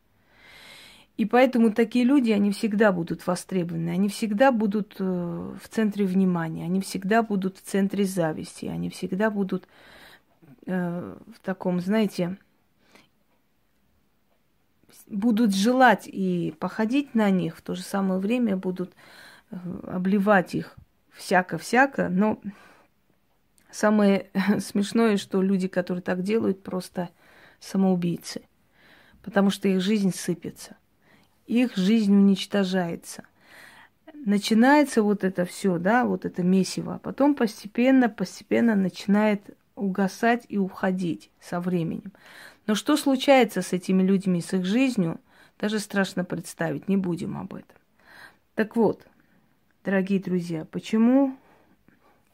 И 1.16 1.26
поэтому 1.26 1.72
такие 1.72 2.04
люди, 2.04 2.30
они 2.30 2.50
всегда 2.50 2.92
будут 2.92 3.26
востребованы, 3.26 3.90
они 3.90 4.08
всегда 4.08 4.52
будут 4.52 4.96
э, 4.98 5.04
в 5.04 5.68
центре 5.68 6.06
внимания, 6.06 6.64
они 6.64 6.80
всегда 6.80 7.22
будут 7.22 7.58
в 7.58 7.62
центре 7.62 8.04
зависти, 8.04 8.66
они 8.66 8.88
всегда 8.88 9.30
будут 9.30 9.68
э, 10.64 11.16
в 11.34 11.40
таком, 11.40 11.80
знаете, 11.80 12.38
будут 15.08 15.54
желать 15.54 16.08
и 16.10 16.54
походить 16.58 17.14
на 17.14 17.28
них, 17.30 17.58
в 17.58 17.62
то 17.62 17.74
же 17.74 17.82
самое 17.82 18.18
время 18.18 18.56
будут 18.56 18.94
э, 19.50 19.56
обливать 19.88 20.54
их 20.54 20.78
всяко-всяко, 21.20 22.08
но 22.08 22.40
Самое 23.70 24.26
смешное, 24.58 25.16
что 25.16 25.42
люди, 25.42 25.68
которые 25.68 26.02
так 26.02 26.22
делают, 26.22 26.62
просто 26.62 27.10
самоубийцы. 27.60 28.42
Потому 29.22 29.50
что 29.50 29.68
их 29.68 29.80
жизнь 29.80 30.12
сыпется. 30.14 30.76
Их 31.46 31.76
жизнь 31.76 32.14
уничтожается. 32.14 33.24
Начинается 34.12 35.02
вот 35.02 35.24
это 35.24 35.44
все, 35.44 35.78
да, 35.78 36.04
вот 36.04 36.24
это 36.24 36.42
месиво, 36.42 36.96
а 36.96 36.98
потом 36.98 37.34
постепенно, 37.34 38.08
постепенно 38.08 38.74
начинает 38.74 39.42
угасать 39.76 40.44
и 40.48 40.58
уходить 40.58 41.30
со 41.40 41.60
временем. 41.60 42.12
Но 42.66 42.74
что 42.74 42.96
случается 42.96 43.62
с 43.62 43.72
этими 43.72 44.02
людьми, 44.02 44.42
с 44.42 44.52
их 44.52 44.64
жизнью, 44.64 45.20
даже 45.58 45.78
страшно 45.78 46.24
представить, 46.24 46.88
не 46.88 46.96
будем 46.96 47.38
об 47.38 47.54
этом. 47.54 47.78
Так 48.54 48.76
вот, 48.76 49.06
дорогие 49.84 50.20
друзья, 50.20 50.64
почему 50.64 51.36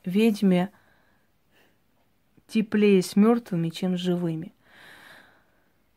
ведьме 0.05 0.71
теплее 2.47 3.03
с 3.03 3.17
мертвыми, 3.17 3.71
чем 3.71 3.97
с 3.97 4.01
живыми? 4.01 4.53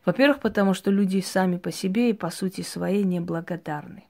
Во-первых, 0.06 0.40
потому 0.40 0.74
что 0.74 0.92
люди 0.92 1.22
сами 1.22 1.58
по 1.58 1.72
себе 1.72 2.10
и 2.10 2.14
по 2.14 2.30
сути 2.30 2.62
своей 2.62 3.04
неблагодарны. 3.04 4.06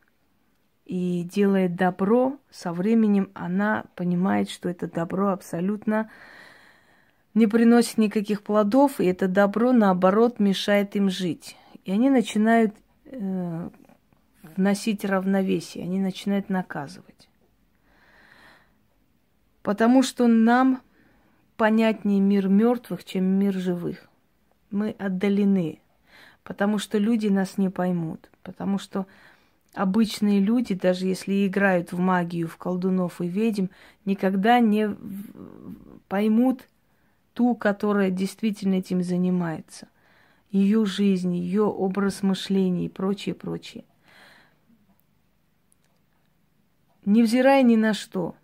И 0.86 1.24
делая 1.24 1.70
добро, 1.70 2.38
со 2.50 2.74
временем 2.74 3.30
она 3.34 3.86
понимает, 3.96 4.50
что 4.50 4.70
это 4.70 4.88
добро 4.88 5.30
абсолютно 5.30 6.10
не 7.36 7.48
приносит 7.48 7.98
никаких 7.98 8.42
плодов, 8.42 9.00
и 9.00 9.06
это 9.06 9.28
добро, 9.28 9.72
наоборот, 9.72 10.40
мешает 10.40 10.96
им 10.96 11.10
жить. 11.10 11.56
И 11.86 11.92
они 11.92 12.10
начинают 12.10 12.74
э, 13.06 13.70
вносить 14.56 15.06
равновесие, 15.06 15.84
они 15.84 16.00
начинают 16.00 16.50
наказывать. 16.50 17.29
Потому 19.62 20.04
что 20.04 20.28
нам 20.28 20.82
понятнее 21.58 22.20
мир 22.20 22.48
мертвых, 22.48 23.04
чем 23.04 23.26
мир 23.26 23.54
живых. 23.54 24.08
Мы 24.72 24.92
отдалены, 24.92 25.80
потому 26.44 26.78
что 26.78 26.98
люди 26.98 27.28
нас 27.28 27.58
не 27.58 27.70
поймут, 27.70 28.30
потому 28.44 28.78
что 28.78 29.08
обычные 29.74 30.40
люди, 30.40 30.74
даже 30.74 31.06
если 31.06 31.46
играют 31.46 31.92
в 31.92 32.00
магию, 32.00 32.48
в 32.48 32.58
колдунов 32.58 33.20
и 33.20 33.28
ведьм, 33.28 33.66
никогда 34.06 34.60
не 34.60 34.96
поймут 36.08 36.68
ту, 37.34 37.56
которая 37.56 38.10
действительно 38.10 38.76
этим 38.76 39.04
занимается. 39.04 39.88
Ее 40.52 40.86
жизнь, 40.86 41.36
ее 41.36 41.64
образ 41.64 42.24
мышления 42.24 42.86
и 42.86 42.90
прочее, 42.90 43.36
прочее. 43.36 43.84
Невзирая 47.06 47.64
ни 47.64 47.76
на 47.76 47.94
что, 47.94 48.36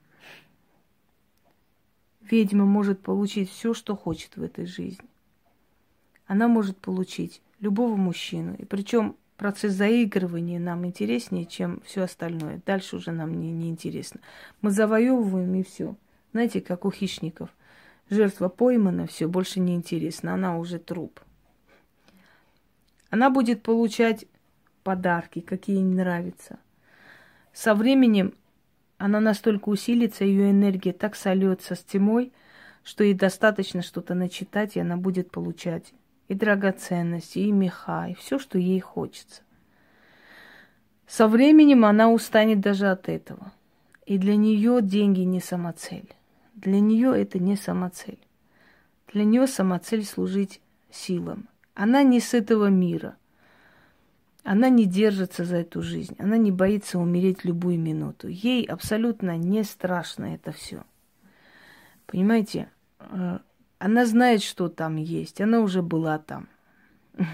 ведьма 2.29 2.65
может 2.65 3.01
получить 3.01 3.49
все, 3.49 3.73
что 3.73 3.95
хочет 3.95 4.35
в 4.37 4.43
этой 4.43 4.65
жизни. 4.65 5.07
Она 6.27 6.47
может 6.47 6.77
получить 6.77 7.41
любого 7.59 7.95
мужчину. 7.95 8.55
И 8.55 8.65
причем 8.65 9.15
процесс 9.37 9.73
заигрывания 9.73 10.59
нам 10.59 10.85
интереснее, 10.85 11.45
чем 11.45 11.81
все 11.85 12.03
остальное. 12.03 12.61
Дальше 12.65 12.95
уже 12.97 13.11
нам 13.11 13.39
не, 13.39 13.51
не 13.51 13.69
интересно. 13.69 14.21
Мы 14.61 14.71
завоевываем 14.71 15.53
и 15.55 15.63
все. 15.63 15.95
Знаете, 16.31 16.61
как 16.61 16.85
у 16.85 16.91
хищников. 16.91 17.49
Жертва 18.09 18.49
поймана, 18.49 19.07
все 19.07 19.27
больше 19.27 19.59
не 19.59 19.75
интересно. 19.75 20.33
Она 20.33 20.57
уже 20.57 20.79
труп. 20.79 21.19
Она 23.09 23.29
будет 23.29 23.63
получать 23.63 24.25
подарки, 24.83 25.39
какие 25.39 25.77
ей 25.77 25.83
нравятся. 25.83 26.59
Со 27.53 27.73
временем 27.73 28.33
она 28.97 29.19
настолько 29.19 29.69
усилится, 29.69 30.23
ее 30.23 30.51
энергия 30.51 30.93
так 30.93 31.15
сольется 31.15 31.75
с 31.75 31.83
тьмой, 31.83 32.31
что 32.83 33.03
ей 33.03 33.13
достаточно 33.13 33.81
что-то 33.81 34.13
начитать, 34.13 34.75
и 34.75 34.79
она 34.79 34.97
будет 34.97 35.31
получать 35.31 35.93
и 36.27 36.33
драгоценности, 36.33 37.39
и 37.39 37.51
меха, 37.51 38.07
и 38.09 38.13
все, 38.13 38.39
что 38.39 38.57
ей 38.57 38.79
хочется. 38.79 39.41
Со 41.07 41.27
временем 41.27 41.85
она 41.85 42.09
устанет 42.09 42.61
даже 42.61 42.89
от 42.89 43.09
этого. 43.09 43.51
И 44.05 44.17
для 44.17 44.35
нее 44.35 44.79
деньги 44.81 45.21
не 45.21 45.39
самоцель. 45.39 46.09
Для 46.55 46.79
нее 46.79 47.13
это 47.19 47.39
не 47.39 47.55
самоцель. 47.55 48.19
Для 49.13 49.23
нее 49.23 49.47
самоцель 49.47 50.03
служить 50.03 50.61
силам. 50.91 51.47
Она 51.73 52.03
не 52.03 52.19
с 52.19 52.33
этого 52.33 52.67
мира. 52.67 53.15
Она 54.45 54.69
не 54.69 54.85
держится 54.85 55.43
за 55.43 55.57
эту 55.57 55.81
жизнь. 55.81 56.15
Она 56.19 56.37
не 56.37 56.51
боится 56.51 56.99
умереть 56.99 57.43
любую 57.43 57.79
минуту. 57.79 58.27
Ей 58.27 58.63
абсолютно 58.63 59.37
не 59.37 59.63
страшно 59.63 60.35
это 60.35 60.51
все. 60.51 60.83
Понимаете? 62.05 62.69
Э, 62.99 63.39
она 63.79 64.05
знает, 64.05 64.43
что 64.43 64.69
там 64.69 64.97
есть. 64.97 65.41
Она 65.41 65.61
уже 65.61 65.81
была 65.81 66.19
там. 66.19 66.47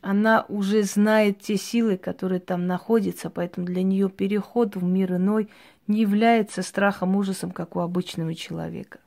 Она 0.00 0.46
уже 0.48 0.82
знает 0.82 1.40
те 1.40 1.58
силы, 1.58 1.98
которые 1.98 2.40
там 2.40 2.66
находятся, 2.66 3.28
поэтому 3.28 3.66
для 3.66 3.82
нее 3.82 4.08
переход 4.08 4.74
в 4.74 4.82
мир 4.82 5.16
иной 5.16 5.48
не 5.86 6.00
является 6.00 6.62
страхом, 6.62 7.14
ужасом, 7.16 7.50
как 7.52 7.76
у 7.76 7.80
обычного 7.80 8.34
человека. 8.34 8.98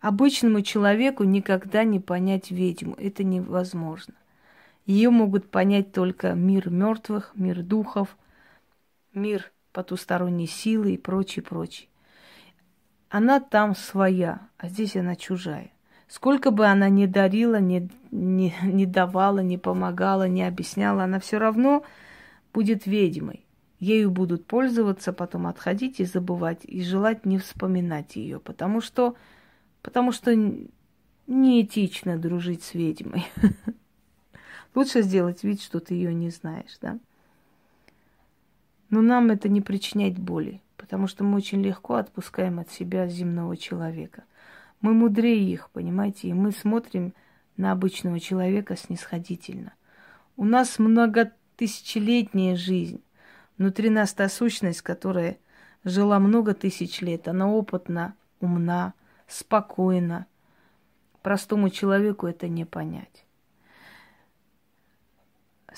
Обычному 0.00 0.62
человеку 0.62 1.22
никогда 1.22 1.84
не 1.84 2.00
понять 2.00 2.50
ведьму. 2.50 2.94
Это 2.98 3.22
невозможно. 3.22 4.14
Ее 4.88 5.10
могут 5.10 5.50
понять 5.50 5.92
только 5.92 6.32
мир 6.32 6.70
мертвых, 6.70 7.32
мир 7.34 7.62
духов, 7.62 8.16
мир 9.12 9.52
потусторонней 9.74 10.46
силы 10.46 10.94
и 10.94 10.96
прочее, 10.96 11.42
прочее. 11.42 11.90
Она 13.10 13.38
там 13.38 13.76
своя, 13.76 14.48
а 14.56 14.68
здесь 14.70 14.96
она 14.96 15.14
чужая. 15.14 15.70
Сколько 16.08 16.50
бы 16.50 16.64
она 16.64 16.88
ни 16.88 17.04
дарила, 17.04 17.60
ни, 17.60 17.90
ни, 18.10 18.54
ни 18.62 18.86
давала, 18.86 19.40
ни 19.40 19.58
помогала, 19.58 20.26
ни 20.26 20.40
объясняла, 20.40 21.04
она 21.04 21.20
все 21.20 21.36
равно 21.36 21.84
будет 22.54 22.86
ведьмой. 22.86 23.44
Ею 23.80 24.10
будут 24.10 24.46
пользоваться, 24.46 25.12
потом 25.12 25.48
отходить 25.48 26.00
и 26.00 26.06
забывать, 26.06 26.60
и 26.64 26.82
желать 26.82 27.26
не 27.26 27.36
вспоминать 27.36 28.16
ее, 28.16 28.40
потому 28.40 28.80
что, 28.80 29.16
потому 29.82 30.12
что 30.12 30.34
неэтично 31.26 32.16
дружить 32.16 32.62
с 32.62 32.72
ведьмой. 32.72 33.26
Лучше 34.78 35.02
сделать 35.02 35.44
вид, 35.44 35.60
что 35.60 35.80
ты 35.80 35.94
ее 35.94 36.14
не 36.14 36.30
знаешь, 36.30 36.78
да? 36.80 36.98
Но 38.90 39.02
нам 39.02 39.30
это 39.30 39.48
не 39.48 39.60
причиняет 39.60 40.18
боли 40.18 40.62
потому 40.78 41.06
что 41.06 41.22
мы 41.22 41.36
очень 41.36 41.62
легко 41.62 41.96
отпускаем 41.96 42.60
от 42.60 42.70
себя 42.70 43.06
земного 43.08 43.58
человека. 43.58 44.24
Мы 44.80 44.94
мудрее 44.94 45.52
их, 45.52 45.68
понимаете, 45.70 46.28
и 46.28 46.32
мы 46.32 46.52
смотрим 46.52 47.12
на 47.58 47.72
обычного 47.72 48.18
человека 48.20 48.74
снисходительно. 48.74 49.74
У 50.36 50.44
нас 50.44 50.78
многотысячелетняя 50.78 52.56
жизнь. 52.56 53.02
Внутри 53.58 53.90
нас 53.90 54.14
та 54.14 54.28
сущность, 54.28 54.80
которая 54.80 55.36
жила 55.84 56.20
много 56.20 56.54
тысяч 56.54 57.02
лет. 57.02 57.28
Она 57.28 57.52
опытна, 57.52 58.14
умна, 58.40 58.94
спокойна. 59.26 60.26
Простому 61.22 61.68
человеку 61.68 62.28
это 62.28 62.48
не 62.48 62.64
понять. 62.64 63.26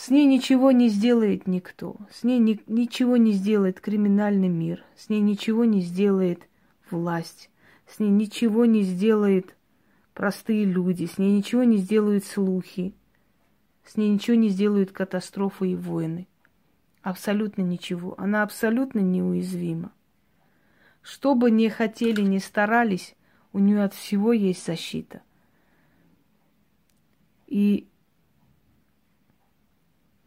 С 0.01 0.09
ней 0.09 0.25
ничего 0.25 0.71
не 0.71 0.89
сделает 0.89 1.47
никто. 1.47 1.95
С 2.11 2.25
ней 2.25 2.39
ни, 2.39 2.59
ничего 2.67 3.19
не 3.19 3.33
сделает 3.33 3.83
криминальный 3.83 4.49
мир. 4.49 4.83
С 4.97 5.11
ней 5.11 5.21
ничего 5.21 5.67
не 5.67 5.83
сделает 5.83 6.49
власть. 6.91 7.51
С 7.87 7.99
ней 7.99 8.09
ничего 8.09 8.65
не 8.65 8.81
сделает 8.81 9.55
простые 10.15 10.65
люди. 10.65 11.05
С 11.05 11.19
ней 11.19 11.37
ничего 11.37 11.65
не 11.65 11.77
сделают 11.77 12.25
слухи. 12.25 12.95
С 13.85 13.99
ней 13.99 14.09
ничего 14.09 14.39
не 14.39 14.49
сделают 14.49 14.91
катастрофы 14.91 15.73
и 15.73 15.77
войны. 15.77 16.27
Абсолютно 17.03 17.61
ничего. 17.61 18.15
Она 18.17 18.43
абсолютно 18.43 19.01
неуязвима. 19.01 19.93
Что 21.03 21.35
бы 21.35 21.51
ни 21.51 21.69
хотели, 21.69 22.23
ни 22.23 22.39
старались, 22.39 23.15
у 23.53 23.59
нее 23.59 23.85
от 23.85 23.93
всего 23.93 24.33
есть 24.33 24.65
защита. 24.65 25.21
И 27.49 27.87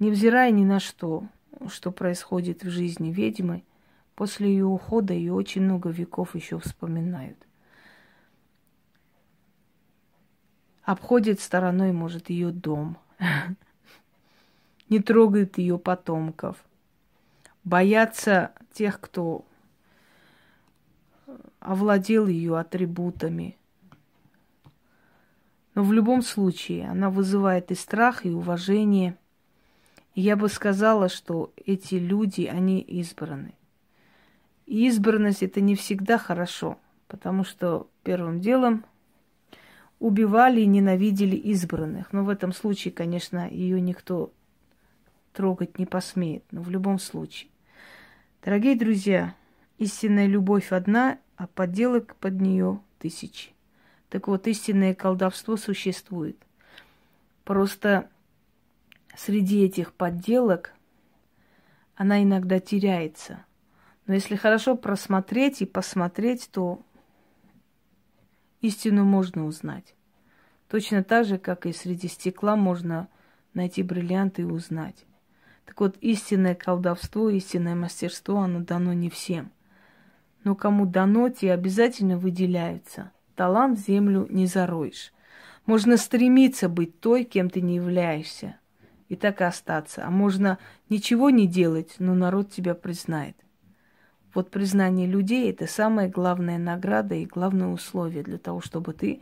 Невзирая 0.03 0.51
ни 0.51 0.65
на 0.65 0.81
что, 0.81 1.29
что 1.69 1.89
происходит 1.89 2.65
в 2.65 2.69
жизни 2.69 3.13
ведьмы, 3.13 3.63
после 4.15 4.49
ее 4.49 4.65
ухода 4.65 5.13
ее 5.13 5.31
очень 5.31 5.61
много 5.61 5.91
веков 5.91 6.35
еще 6.35 6.59
вспоминают. 6.59 7.37
Обходит 10.83 11.39
стороной, 11.39 11.93
может, 11.93 12.29
ее 12.29 12.51
дом, 12.51 12.97
не 14.89 14.99
трогает 14.99 15.57
ее 15.57 15.79
потомков, 15.79 16.57
боятся 17.63 18.51
тех, 18.73 18.99
кто 18.99 19.45
овладел 21.61 22.27
ее 22.27 22.59
атрибутами. 22.59 23.57
Но 25.75 25.83
в 25.83 25.93
любом 25.93 26.21
случае 26.21 26.89
она 26.89 27.09
вызывает 27.09 27.71
и 27.71 27.75
страх, 27.75 28.25
и 28.25 28.31
уважение– 28.31 29.17
я 30.21 30.35
бы 30.35 30.49
сказала, 30.49 31.09
что 31.09 31.51
эти 31.65 31.95
люди, 31.95 32.43
они 32.43 32.79
избраны. 32.79 33.53
И 34.65 34.87
избранность 34.87 35.43
это 35.43 35.59
не 35.61 35.75
всегда 35.75 36.17
хорошо, 36.17 36.77
потому 37.07 37.43
что 37.43 37.87
первым 38.03 38.39
делом 38.39 38.85
убивали 39.99 40.61
и 40.61 40.65
ненавидели 40.65 41.35
избранных. 41.35 42.13
Но 42.13 42.23
в 42.23 42.29
этом 42.29 42.53
случае, 42.53 42.93
конечно, 42.93 43.49
ее 43.49 43.81
никто 43.81 44.31
трогать 45.33 45.79
не 45.79 45.85
посмеет. 45.85 46.43
Но 46.51 46.61
в 46.61 46.69
любом 46.69 46.99
случае. 46.99 47.49
Дорогие 48.43 48.75
друзья, 48.75 49.35
истинная 49.77 50.27
любовь 50.27 50.71
одна, 50.71 51.17
а 51.37 51.47
подделок 51.47 52.15
под 52.17 52.39
нее 52.39 52.79
тысячи. 52.99 53.51
Так 54.09 54.27
вот, 54.27 54.47
истинное 54.47 54.93
колдовство 54.93 55.57
существует. 55.57 56.37
Просто 57.43 58.09
среди 59.15 59.63
этих 59.63 59.93
подделок 59.93 60.73
она 61.95 62.23
иногда 62.23 62.59
теряется. 62.59 63.45
Но 64.05 64.13
если 64.13 64.35
хорошо 64.35 64.75
просмотреть 64.75 65.61
и 65.61 65.65
посмотреть, 65.65 66.49
то 66.51 66.81
истину 68.61 69.05
можно 69.05 69.45
узнать. 69.45 69.95
Точно 70.67 71.03
так 71.03 71.25
же, 71.25 71.37
как 71.37 71.65
и 71.65 71.73
среди 71.73 72.07
стекла 72.07 72.55
можно 72.55 73.07
найти 73.53 73.83
бриллианты 73.83 74.41
и 74.41 74.45
узнать. 74.45 75.05
Так 75.65 75.79
вот, 75.79 75.97
истинное 76.01 76.55
колдовство, 76.55 77.29
истинное 77.29 77.75
мастерство, 77.75 78.39
оно 78.39 78.59
дано 78.59 78.93
не 78.93 79.09
всем. 79.09 79.51
Но 80.43 80.55
кому 80.55 80.85
дано, 80.85 81.29
те 81.29 81.53
обязательно 81.53 82.17
выделяются. 82.17 83.11
Талант 83.35 83.79
в 83.79 83.85
землю 83.85 84.27
не 84.29 84.45
зароешь. 84.45 85.13
Можно 85.65 85.95
стремиться 85.95 86.67
быть 86.67 86.99
той, 86.99 87.23
кем 87.23 87.49
ты 87.49 87.61
не 87.61 87.75
являешься, 87.75 88.57
и 89.13 89.15
так 89.15 89.41
и 89.41 89.43
остаться. 89.43 90.05
А 90.05 90.09
можно 90.09 90.57
ничего 90.89 91.29
не 91.29 91.47
делать, 91.47 91.95
но 91.99 92.13
народ 92.13 92.51
тебя 92.51 92.75
признает. 92.75 93.37
Вот 94.33 94.49
признание 94.49 95.07
людей– 95.07 95.49
это 95.51 95.67
самая 95.67 96.09
главная 96.09 96.57
награда 96.57 97.15
и 97.15 97.25
главное 97.25 97.67
условие 97.67 98.23
для 98.23 98.39
того, 98.39 98.61
чтобы 98.61 98.93
ты 98.93 99.21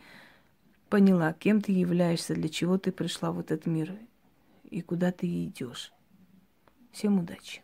поняла, 0.90 1.34
кем 1.34 1.62
ты 1.62 1.74
являешься, 1.74 2.34
для 2.34 2.50
чего 2.50 2.78
ты 2.78 2.92
пришла 2.92 3.32
в 3.32 3.40
этот 3.40 3.66
мир 3.66 3.94
и 4.70 4.82
куда 4.82 5.12
ты 5.12 5.28
идешь. 5.46 5.92
Всем 6.92 7.20
удачи! 7.20 7.62